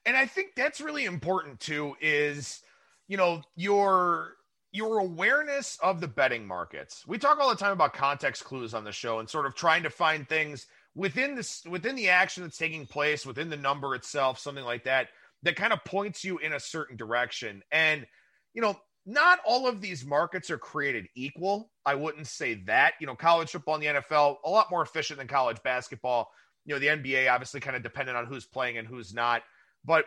[0.05, 2.63] And I think that's really important too, is,
[3.09, 4.35] you know, your
[4.73, 7.05] your awareness of the betting markets.
[7.07, 9.85] We talk all the time about context clues on the show and sort of trying
[9.85, 14.39] to find things within this within the action that's taking place, within the number itself,
[14.39, 15.09] something like that
[15.43, 17.63] that kind of points you in a certain direction.
[17.71, 18.07] And,
[18.55, 21.71] you know, not all of these markets are created equal.
[21.85, 22.95] I wouldn't say that.
[23.01, 26.31] You know, college football and the NFL, a lot more efficient than college basketball.
[26.65, 29.43] You know, the NBA obviously kind of dependent on who's playing and who's not.
[29.85, 30.07] But,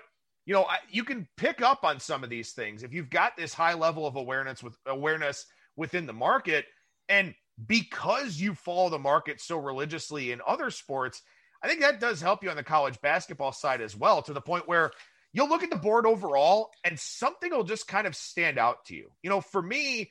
[0.50, 3.54] you know, you can pick up on some of these things if you've got this
[3.54, 5.46] high level of awareness with awareness
[5.76, 6.66] within the market.
[7.08, 7.36] And
[7.68, 11.22] because you follow the market so religiously in other sports,
[11.62, 14.42] I think that does help you on the college basketball side as well, to the
[14.42, 14.90] point where
[15.34, 18.96] you'll look at the board overall and something will just kind of stand out to
[18.96, 19.12] you.
[19.22, 20.10] You know, for me,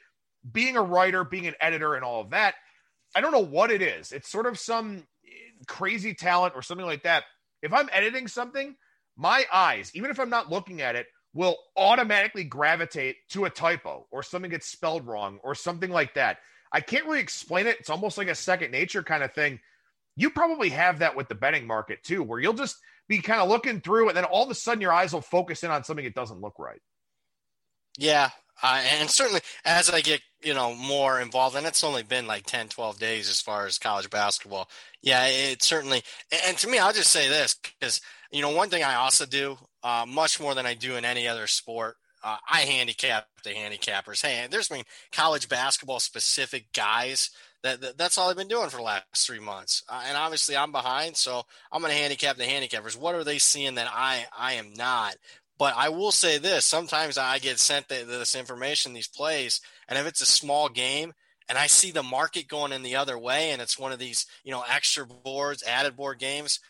[0.49, 2.55] being a writer, being an editor, and all of that,
[3.13, 4.13] I don't know what it is.
[4.13, 5.03] It's sort of some
[5.67, 7.25] crazy talent or something like that.
[7.61, 8.77] If I'm editing something,
[9.19, 14.07] my eyes, even if I'm not looking at it, will automatically gravitate to a typo
[14.11, 16.39] or something gets spelled wrong or something like that.
[16.73, 17.77] I can't really explain it.
[17.81, 19.61] It's almost like a second nature kind of thing.
[20.17, 22.77] You probably have that with the betting market too, where you'll just
[23.09, 25.63] be kind of looking through, and then all of a sudden your eyes will focus
[25.63, 26.81] in on something that doesn't look right.
[27.97, 28.31] Yeah,
[28.63, 32.47] uh, and certainly as I get you know more involved, and it's only been like
[32.47, 34.69] 10, 12 days as far as college basketball.
[35.03, 36.03] Yeah, it certainly.
[36.47, 38.01] And to me, I'll just say this because
[38.31, 41.29] you know one thing I also do uh, much more than I do in any
[41.29, 41.97] other sport.
[42.23, 44.23] Uh, I handicap the handicappers.
[44.23, 47.31] Hey, there's been college basketball specific guys
[47.63, 49.85] that, that, that's all I've been doing for the last three months.
[49.89, 52.97] Uh, and obviously, I'm behind, so I'm going to handicap the handicappers.
[52.97, 55.17] What are they seeing that I I am not?
[55.59, 59.99] But I will say this: sometimes I get sent the, this information, these plays, and
[59.99, 61.13] if it's a small game
[61.49, 64.27] and I see the market going in the other way, and it's one of these
[64.45, 66.61] you know extra boards, added board games,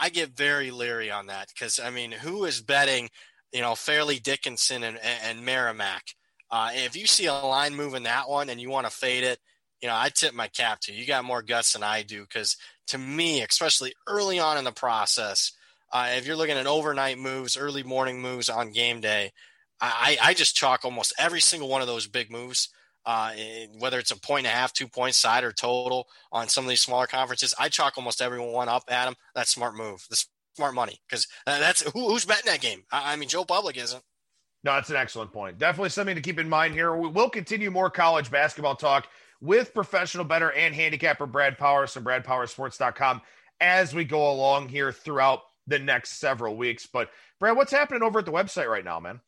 [0.00, 3.10] I, get very leery on that because I mean, who is betting?
[3.52, 6.02] You know, Fairleigh Dickinson and, and Merrimack.
[6.50, 9.38] Uh, if you see a line moving that one and you want to fade it,
[9.80, 11.00] you know, I tip my cap to you.
[11.00, 12.56] You got more guts than I do because
[12.88, 15.52] to me, especially early on in the process,
[15.92, 19.32] uh, if you're looking at overnight moves, early morning moves on game day,
[19.80, 22.70] I, I just chalk almost every single one of those big moves,
[23.06, 23.32] uh,
[23.78, 26.68] whether it's a point and a half, two point side or total on some of
[26.68, 27.54] these smaller conferences.
[27.58, 29.14] I chalk almost everyone up them.
[29.34, 30.06] That's smart move.
[30.10, 30.24] The
[30.56, 32.84] smart money because that's who, who's betting that game.
[32.90, 34.02] I, I mean, Joe Public isn't.
[34.62, 35.58] No, that's an excellent point.
[35.58, 36.96] Definitely something to keep in mind here.
[36.96, 39.08] We will continue more college basketball talk
[39.42, 43.20] with professional bettor and handicapper Brad Powers from bradpowerssports.com
[43.60, 46.86] as we go along here throughout the next several weeks.
[46.90, 49.20] But Brad, what's happening over at the website right now, man?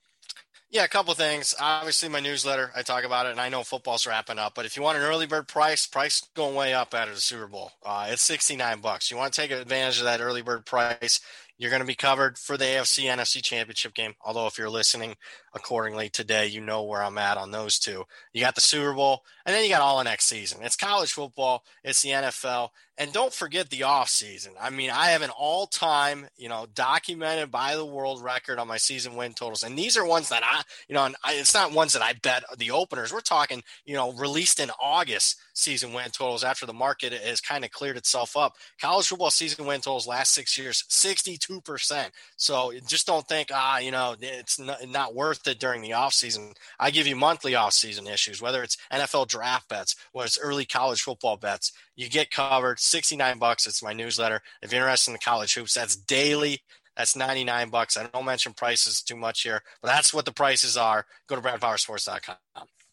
[0.68, 1.54] Yeah, a couple things.
[1.60, 4.54] Obviously, my newsletter, I talk about it, and I know football's wrapping up.
[4.56, 7.20] But if you want an early bird price, price going way up out of the
[7.20, 7.70] Super Bowl.
[7.84, 9.08] Uh, it's sixty nine bucks.
[9.10, 11.20] You want to take advantage of that early bird price.
[11.56, 14.14] You're going to be covered for the AFC NFC Championship game.
[14.24, 15.14] Although, if you're listening
[15.54, 18.04] accordingly today, you know where I'm at on those two.
[18.32, 20.58] You got the Super Bowl, and then you got all the next season.
[20.62, 24.52] It's college football, it's the NFL, and don't forget the off season.
[24.60, 28.66] I mean, I have an all time, you know, documented by the world record on
[28.66, 31.92] my season win totals, and these are ones that I, you know, it's not ones
[31.92, 33.12] that I bet the openers.
[33.12, 37.64] We're talking, you know, released in August season win totals after the market has kind
[37.64, 38.56] of cleared itself up.
[38.80, 42.10] College football season win totals last six years, 62%.
[42.36, 46.12] So just don't think, ah, you know, it's not, not worth it during the off
[46.12, 46.52] season.
[46.78, 50.64] I give you monthly off season issues, whether it's NFL draft bets, whether it's early
[50.64, 52.78] college football bets, you get covered.
[52.78, 53.66] 69 bucks.
[53.66, 54.40] It's my newsletter.
[54.62, 56.62] If you're interested in the college hoops, that's daily.
[56.96, 57.96] That's 99 bucks.
[57.96, 61.04] I don't mention prices too much here, but that's what the prices are.
[61.28, 62.36] Go to bradpowerssports.com.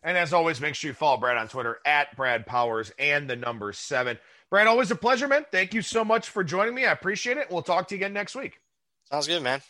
[0.03, 3.37] And as always, make sure you follow Brad on Twitter at Brad Powers and the
[3.37, 4.19] number seven.
[4.49, 5.45] Brad, always a pleasure, man.
[5.51, 6.85] Thank you so much for joining me.
[6.85, 7.49] I appreciate it.
[7.49, 8.59] We'll talk to you again next week.
[9.05, 9.61] Sounds good, man.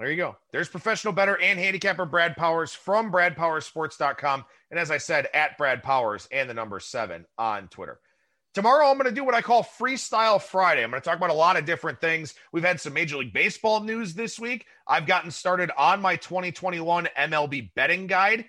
[0.00, 0.38] There you go.
[0.50, 4.46] There's professional bettor and handicapper Brad Powers from BradPowersSports.com.
[4.70, 8.00] And as I said, at Brad Powers and the number seven on Twitter.
[8.54, 10.82] Tomorrow, I'm going to do what I call Freestyle Friday.
[10.82, 12.34] I'm going to talk about a lot of different things.
[12.50, 14.64] We've had some Major League Baseball news this week.
[14.88, 18.46] I've gotten started on my 2021 MLB betting guide.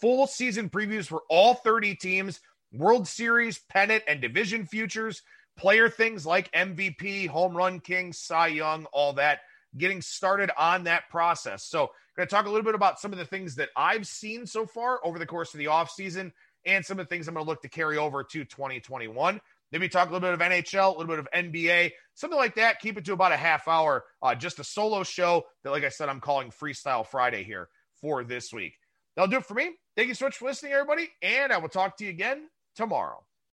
[0.00, 2.40] Full season previews for all 30 teams,
[2.72, 5.20] World Series, pennant, and division futures,
[5.58, 9.40] player things like MVP, Home Run King, Cy Young, all that
[9.76, 11.64] getting started on that process.
[11.64, 14.46] So, going to talk a little bit about some of the things that I've seen
[14.46, 16.32] so far over the course of the offseason
[16.64, 19.40] and some of the things I'm going to look to carry over to 2021.
[19.72, 22.80] Maybe talk a little bit of NHL, a little bit of NBA, something like that.
[22.80, 25.88] Keep it to about a half hour, uh, just a solo show that, like I
[25.88, 27.68] said, I'm calling Freestyle Friday here
[28.00, 28.74] for this week.
[29.16, 29.72] That'll do it for me.
[29.96, 33.24] Thank you so much for listening, everybody, and I will talk to you again tomorrow.